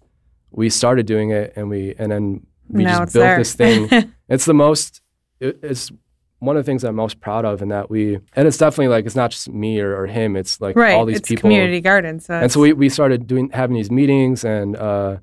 we 0.51 0.69
started 0.69 1.05
doing 1.05 1.31
it 1.31 1.53
and 1.55 1.69
we 1.69 1.95
and 1.97 2.11
then 2.11 2.45
we 2.69 2.83
Now 2.83 2.99
just 2.99 3.13
built 3.13 3.23
there. 3.23 3.37
this 3.37 3.55
thing. 3.55 4.13
it's 4.29 4.45
the 4.45 4.53
most 4.53 5.01
it, 5.39 5.59
it's 5.63 5.91
one 6.39 6.57
of 6.57 6.65
the 6.65 6.69
things 6.69 6.83
I'm 6.83 6.95
most 6.95 7.21
proud 7.21 7.45
of 7.45 7.61
in 7.61 7.69
that 7.69 7.89
we 7.89 8.19
and 8.35 8.47
it's 8.47 8.57
definitely 8.57 8.89
like 8.89 9.05
it's 9.05 9.15
not 9.15 9.31
just 9.31 9.49
me 9.49 9.79
or, 9.79 9.95
or 9.97 10.07
him, 10.07 10.35
it's 10.35 10.59
like 10.59 10.75
right. 10.75 10.93
all 10.93 11.05
these 11.05 11.21
people. 11.21 11.21
it's 11.21 11.29
people 11.29 11.49
community 11.49 11.81
garden. 11.81 12.19
So 12.19 12.33
and 12.33 12.51
so 12.51 12.59
we, 12.59 12.73
we 12.73 12.89
started 12.89 13.27
doing 13.27 13.49
having 13.51 13.75
these 13.75 13.89
meetings 13.89 14.43
and 14.43 14.75
uh, 14.75 15.17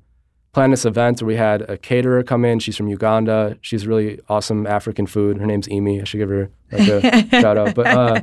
planned 0.53 0.73
this 0.73 0.85
event 0.85 1.21
where 1.21 1.27
we 1.27 1.35
had 1.35 1.61
a 1.69 1.77
caterer 1.77 2.23
come 2.23 2.43
in. 2.45 2.59
She's 2.59 2.75
from 2.75 2.87
Uganda. 2.87 3.57
She's 3.61 3.87
really 3.87 4.19
awesome 4.29 4.67
African 4.67 5.07
food. 5.07 5.37
Her 5.37 5.45
name's 5.45 5.67
Emi. 5.67 6.01
I 6.01 6.03
should 6.03 6.17
give 6.17 6.29
her 6.29 6.49
like 6.71 6.87
a 6.87 7.29
shout 7.41 7.57
out. 7.57 7.75
But 7.75 7.87
uh, 7.87 8.21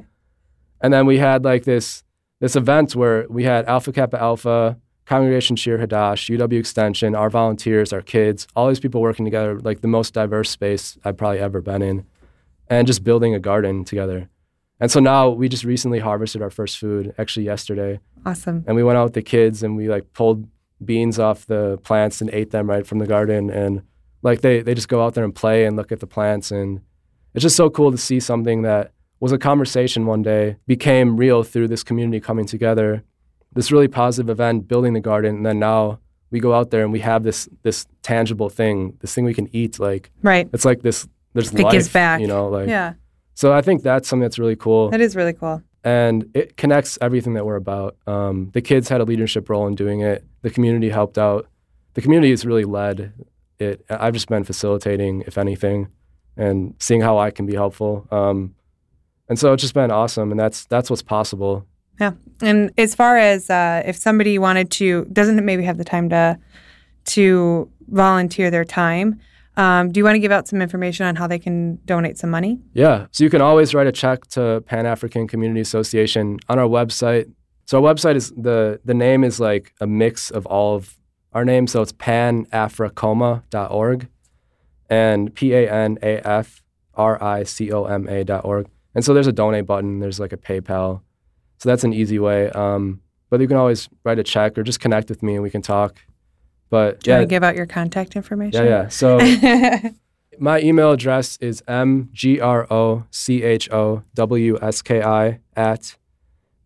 and 0.80 0.92
then 0.92 1.06
we 1.06 1.18
had 1.18 1.44
like 1.44 1.64
this 1.64 2.02
this 2.40 2.56
event 2.56 2.94
where 2.94 3.26
we 3.28 3.44
had 3.44 3.66
Alpha 3.66 3.92
Kappa 3.92 4.20
Alpha, 4.20 4.76
Congregation 5.06 5.56
Shir 5.56 5.78
Hadash, 5.78 6.36
UW 6.36 6.58
Extension, 6.58 7.14
our 7.14 7.30
volunteers, 7.30 7.92
our 7.92 8.02
kids, 8.02 8.46
all 8.54 8.68
these 8.68 8.80
people 8.80 9.00
working 9.00 9.24
together, 9.24 9.58
like 9.58 9.80
the 9.80 9.88
most 9.88 10.14
diverse 10.14 10.50
space 10.50 10.98
I've 11.04 11.16
probably 11.16 11.40
ever 11.40 11.60
been 11.60 11.82
in, 11.82 12.06
and 12.68 12.86
just 12.86 13.02
building 13.04 13.34
a 13.34 13.40
garden 13.40 13.84
together. 13.84 14.28
And 14.80 14.90
so 14.90 15.00
now 15.00 15.30
we 15.30 15.48
just 15.48 15.64
recently 15.64 15.98
harvested 15.98 16.40
our 16.40 16.50
first 16.50 16.78
food, 16.78 17.12
actually 17.18 17.46
yesterday 17.46 17.98
awesome. 18.24 18.64
and 18.66 18.76
we 18.76 18.82
went 18.82 18.98
out 18.98 19.04
with 19.04 19.14
the 19.14 19.22
kids 19.22 19.62
and 19.62 19.76
we 19.76 19.88
like 19.88 20.12
pulled 20.12 20.46
beans 20.84 21.18
off 21.18 21.46
the 21.46 21.78
plants 21.84 22.20
and 22.20 22.30
ate 22.30 22.50
them 22.50 22.68
right 22.68 22.86
from 22.86 22.98
the 22.98 23.06
garden 23.06 23.50
and 23.50 23.82
like 24.22 24.40
they 24.42 24.60
they 24.62 24.74
just 24.74 24.88
go 24.88 25.02
out 25.04 25.14
there 25.14 25.24
and 25.24 25.34
play 25.34 25.64
and 25.64 25.76
look 25.76 25.90
at 25.92 26.00
the 26.00 26.06
plants 26.06 26.50
and 26.50 26.80
it's 27.34 27.42
just 27.42 27.56
so 27.56 27.68
cool 27.68 27.90
to 27.90 27.98
see 27.98 28.20
something 28.20 28.62
that 28.62 28.92
was 29.20 29.32
a 29.32 29.38
conversation 29.38 30.06
one 30.06 30.22
day 30.22 30.56
became 30.66 31.16
real 31.16 31.42
through 31.42 31.66
this 31.68 31.82
community 31.82 32.20
coming 32.20 32.46
together 32.46 33.02
this 33.52 33.72
really 33.72 33.88
positive 33.88 34.30
event 34.30 34.68
building 34.68 34.92
the 34.92 35.00
garden 35.00 35.36
and 35.36 35.46
then 35.46 35.58
now 35.58 35.98
we 36.30 36.38
go 36.40 36.52
out 36.54 36.70
there 36.70 36.82
and 36.84 36.92
we 36.92 37.00
have 37.00 37.22
this 37.24 37.48
this 37.62 37.86
tangible 38.02 38.48
thing 38.48 38.96
this 39.00 39.14
thing 39.14 39.24
we 39.24 39.34
can 39.34 39.48
eat 39.54 39.80
like 39.80 40.10
Right. 40.22 40.48
it's 40.52 40.64
like 40.64 40.82
this 40.82 41.08
there's 41.34 41.52
It 41.52 41.60
life 41.60 41.92
back. 41.92 42.20
you 42.20 42.26
know 42.28 42.48
like 42.48 42.68
Yeah. 42.68 42.94
so 43.34 43.52
i 43.52 43.62
think 43.62 43.82
that's 43.82 44.08
something 44.08 44.22
that's 44.22 44.38
really 44.38 44.56
cool 44.56 44.90
That 44.90 45.00
is 45.00 45.16
really 45.16 45.32
cool. 45.32 45.62
And 45.88 46.30
it 46.34 46.58
connects 46.58 46.98
everything 47.00 47.32
that 47.32 47.46
we're 47.46 47.56
about. 47.56 47.96
Um, 48.06 48.50
the 48.52 48.60
kids 48.60 48.90
had 48.90 49.00
a 49.00 49.04
leadership 49.04 49.48
role 49.48 49.66
in 49.66 49.74
doing 49.74 50.00
it. 50.00 50.22
The 50.42 50.50
community 50.50 50.90
helped 50.90 51.16
out. 51.16 51.48
The 51.94 52.02
community 52.02 52.28
has 52.28 52.44
really 52.44 52.64
led 52.64 53.14
it. 53.58 53.86
I've 53.88 54.12
just 54.12 54.28
been 54.28 54.44
facilitating, 54.44 55.24
if 55.26 55.38
anything, 55.38 55.88
and 56.36 56.74
seeing 56.78 57.00
how 57.00 57.16
I 57.16 57.30
can 57.30 57.46
be 57.46 57.54
helpful. 57.54 58.06
Um, 58.10 58.54
and 59.30 59.38
so 59.38 59.54
it's 59.54 59.62
just 59.62 59.72
been 59.72 59.90
awesome, 59.90 60.30
and 60.30 60.38
that's 60.38 60.66
that's 60.66 60.90
what's 60.90 61.00
possible. 61.00 61.66
Yeah, 61.98 62.12
and 62.42 62.70
as 62.76 62.94
far 62.94 63.16
as 63.16 63.48
uh, 63.48 63.82
if 63.86 63.96
somebody 63.96 64.38
wanted 64.38 64.70
to, 64.72 65.06
doesn't 65.06 65.42
maybe 65.42 65.64
have 65.64 65.78
the 65.78 65.84
time 65.84 66.10
to 66.10 66.38
to 67.16 67.70
volunteer 67.88 68.50
their 68.50 68.66
time. 68.66 69.18
Um, 69.58 69.90
do 69.90 69.98
you 69.98 70.04
want 70.04 70.14
to 70.14 70.20
give 70.20 70.30
out 70.30 70.46
some 70.46 70.62
information 70.62 71.04
on 71.04 71.16
how 71.16 71.26
they 71.26 71.40
can 71.40 71.80
donate 71.84 72.16
some 72.16 72.30
money? 72.30 72.60
Yeah. 72.74 73.08
So 73.10 73.24
you 73.24 73.30
can 73.30 73.42
always 73.42 73.74
write 73.74 73.88
a 73.88 73.92
check 73.92 74.24
to 74.28 74.62
Pan 74.66 74.86
African 74.86 75.26
Community 75.26 75.60
Association 75.60 76.38
on 76.48 76.60
our 76.60 76.68
website. 76.68 77.28
So 77.66 77.84
our 77.84 77.94
website 77.94 78.14
is 78.14 78.30
the 78.30 78.80
the 78.84 78.94
name 78.94 79.24
is 79.24 79.40
like 79.40 79.74
a 79.80 79.86
mix 79.86 80.30
of 80.30 80.46
all 80.46 80.76
of 80.76 80.96
our 81.32 81.44
names. 81.44 81.72
So 81.72 81.82
it's 81.82 81.92
panafricoma.org 81.92 84.08
and 84.88 85.34
P 85.34 85.52
A 85.52 85.68
N 85.70 85.98
A 86.02 86.26
F 86.26 86.62
R 86.94 87.22
I 87.22 87.42
C 87.42 87.70
O 87.72 87.84
M 87.84 88.08
A.org. 88.08 88.68
And 88.94 89.04
so 89.04 89.12
there's 89.12 89.26
a 89.26 89.32
donate 89.32 89.66
button, 89.66 89.98
there's 89.98 90.20
like 90.20 90.32
a 90.32 90.36
PayPal. 90.36 91.00
So 91.58 91.68
that's 91.68 91.82
an 91.82 91.92
easy 91.92 92.20
way. 92.20 92.48
Um, 92.50 93.00
but 93.28 93.40
you 93.40 93.48
can 93.48 93.56
always 93.56 93.88
write 94.04 94.20
a 94.20 94.22
check 94.22 94.56
or 94.56 94.62
just 94.62 94.78
connect 94.78 95.08
with 95.08 95.20
me 95.22 95.34
and 95.34 95.42
we 95.42 95.50
can 95.50 95.62
talk. 95.62 95.96
But 96.70 97.00
Do 97.00 97.10
you 97.10 97.14
yeah, 97.14 97.18
want 97.20 97.28
to 97.28 97.34
give 97.34 97.42
out 97.42 97.56
your 97.56 97.66
contact 97.66 98.14
information? 98.16 98.64
yeah, 98.64 98.70
yeah. 98.84 98.88
So 98.88 99.18
my 100.38 100.60
email 100.60 100.92
address 100.92 101.36
is 101.40 101.62
mgrochowski 101.62 103.42
at 105.56 105.96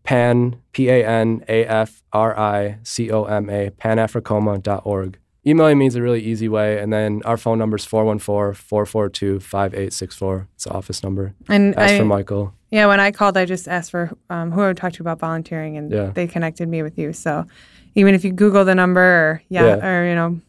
pan 0.03 0.55
p 0.73 0.89
a 0.89 1.03
n 1.05 1.43
a 1.47 1.63
f 1.65 2.03
r 2.11 2.37
i 2.37 2.77
c 2.83 3.09
o 3.11 3.23
m 3.23 3.49
a 3.49 3.69
panafricoma.org. 3.71 5.17
Emailing 5.45 5.77
me 5.77 5.87
is 5.87 5.95
a 5.95 6.01
really 6.01 6.21
easy 6.21 6.47
way, 6.47 6.79
and 6.79 6.93
then 6.93 7.21
our 7.25 7.35
phone 7.35 7.57
number 7.59 7.75
is 7.75 7.85
414-442-5864. 7.85 10.47
It's 10.55 10.63
the 10.63 10.71
office 10.71 11.03
number. 11.03 11.33
and 11.49 11.75
Ask 11.77 11.95
I, 11.95 11.97
for 11.97 12.05
Michael. 12.05 12.53
yeah, 12.71 12.85
when 12.87 12.99
I 13.01 13.11
called, 13.11 13.35
I 13.37 13.43
just 13.45 13.67
asked 13.67 13.91
for 13.91 14.11
um, 14.29 14.51
who 14.51 14.61
I 14.61 14.67
would 14.67 14.77
talk 14.77 14.93
to 14.93 15.03
about 15.03 15.19
volunteering, 15.19 15.75
and 15.77 15.91
Yeah. 15.91 16.11
they 16.13 16.27
connected 16.27 16.67
me 16.69 16.81
with 16.81 16.97
you. 16.97 17.11
So 17.13 17.45
even 17.95 18.15
if 18.15 18.23
you 18.25 18.31
Google 18.31 18.65
the 18.65 18.75
number, 18.75 19.01
or 19.01 19.41
yeah, 19.49 19.77
Yeah. 19.77 19.87
or 19.87 20.07
you 20.07 20.15
know 20.15 20.39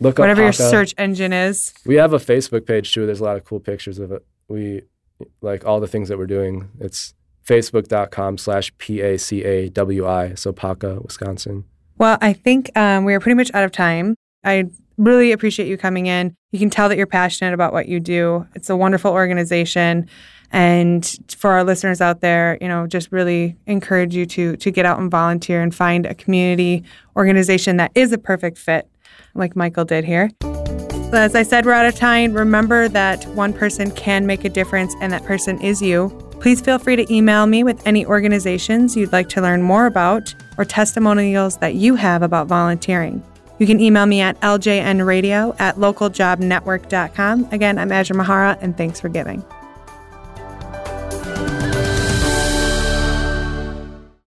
Look 0.00 0.14
up 0.18 0.24
whatever 0.24 0.42
your 0.42 0.52
search 0.52 0.94
engine 0.98 1.32
is. 1.32 1.72
We 1.86 1.94
have 1.96 2.12
a 2.12 2.18
Facebook 2.18 2.66
page 2.66 2.92
too. 2.92 3.06
There's 3.06 3.20
a 3.20 3.24
lot 3.24 3.36
of 3.36 3.44
cool 3.44 3.60
pictures 3.60 3.98
of 3.98 4.10
it. 4.12 4.24
We 4.48 4.82
like 5.40 5.64
all 5.64 5.78
the 5.80 5.86
things 5.86 6.08
that 6.08 6.18
we're 6.18 6.26
doing. 6.26 6.68
It's 6.80 7.14
facebook.com 7.46 8.38
slash 8.38 8.72
P-A-C-A-W-I. 8.78 10.34
So 10.34 10.52
Paca, 10.52 11.02
Wisconsin. 11.02 11.64
Well, 11.98 12.18
I 12.20 12.32
think 12.32 12.76
um, 12.76 13.04
we 13.04 13.14
are 13.14 13.20
pretty 13.20 13.36
much 13.36 13.50
out 13.54 13.64
of 13.64 13.70
time. 13.72 14.16
I 14.42 14.64
really 14.96 15.32
appreciate 15.32 15.68
you 15.68 15.76
coming 15.76 16.06
in. 16.06 16.34
You 16.52 16.58
can 16.58 16.70
tell 16.70 16.88
that 16.88 16.96
you're 16.96 17.06
passionate 17.06 17.54
about 17.54 17.72
what 17.72 17.86
you 17.88 18.00
do. 18.00 18.46
It's 18.54 18.70
a 18.70 18.76
wonderful 18.76 19.12
organization. 19.12 20.08
And 20.54 21.18
for 21.36 21.50
our 21.50 21.64
listeners 21.64 22.00
out 22.00 22.20
there, 22.20 22.56
you 22.60 22.68
know, 22.68 22.86
just 22.86 23.10
really 23.10 23.56
encourage 23.66 24.14
you 24.14 24.24
to 24.26 24.56
to 24.56 24.70
get 24.70 24.86
out 24.86 25.00
and 25.00 25.10
volunteer 25.10 25.60
and 25.60 25.74
find 25.74 26.06
a 26.06 26.14
community 26.14 26.84
organization 27.16 27.76
that 27.78 27.90
is 27.96 28.12
a 28.12 28.18
perfect 28.18 28.56
fit, 28.56 28.88
like 29.34 29.56
Michael 29.56 29.84
did 29.84 30.04
here. 30.04 30.30
As 31.12 31.34
I 31.34 31.42
said, 31.42 31.66
we're 31.66 31.72
out 31.72 31.86
of 31.86 31.96
time. 31.96 32.32
Remember 32.34 32.86
that 32.86 33.24
one 33.34 33.52
person 33.52 33.90
can 33.90 34.26
make 34.26 34.44
a 34.44 34.48
difference, 34.48 34.94
and 35.00 35.12
that 35.12 35.24
person 35.24 35.60
is 35.60 35.82
you. 35.82 36.10
Please 36.38 36.60
feel 36.60 36.78
free 36.78 36.94
to 36.94 37.12
email 37.12 37.46
me 37.46 37.64
with 37.64 37.84
any 37.84 38.06
organizations 38.06 38.96
you'd 38.96 39.12
like 39.12 39.28
to 39.30 39.40
learn 39.40 39.60
more 39.60 39.86
about 39.86 40.32
or 40.56 40.64
testimonials 40.64 41.56
that 41.58 41.74
you 41.74 41.96
have 41.96 42.22
about 42.22 42.46
volunteering. 42.46 43.24
You 43.58 43.66
can 43.66 43.80
email 43.80 44.06
me 44.06 44.20
at 44.20 44.40
ljnradio 44.40 45.56
at 45.60 45.76
localjobnetwork.com. 45.76 47.48
Again, 47.50 47.76
I'm 47.76 47.90
Azure 47.90 48.14
Mahara, 48.14 48.56
and 48.60 48.76
thanks 48.76 49.00
for 49.00 49.08
giving. 49.08 49.44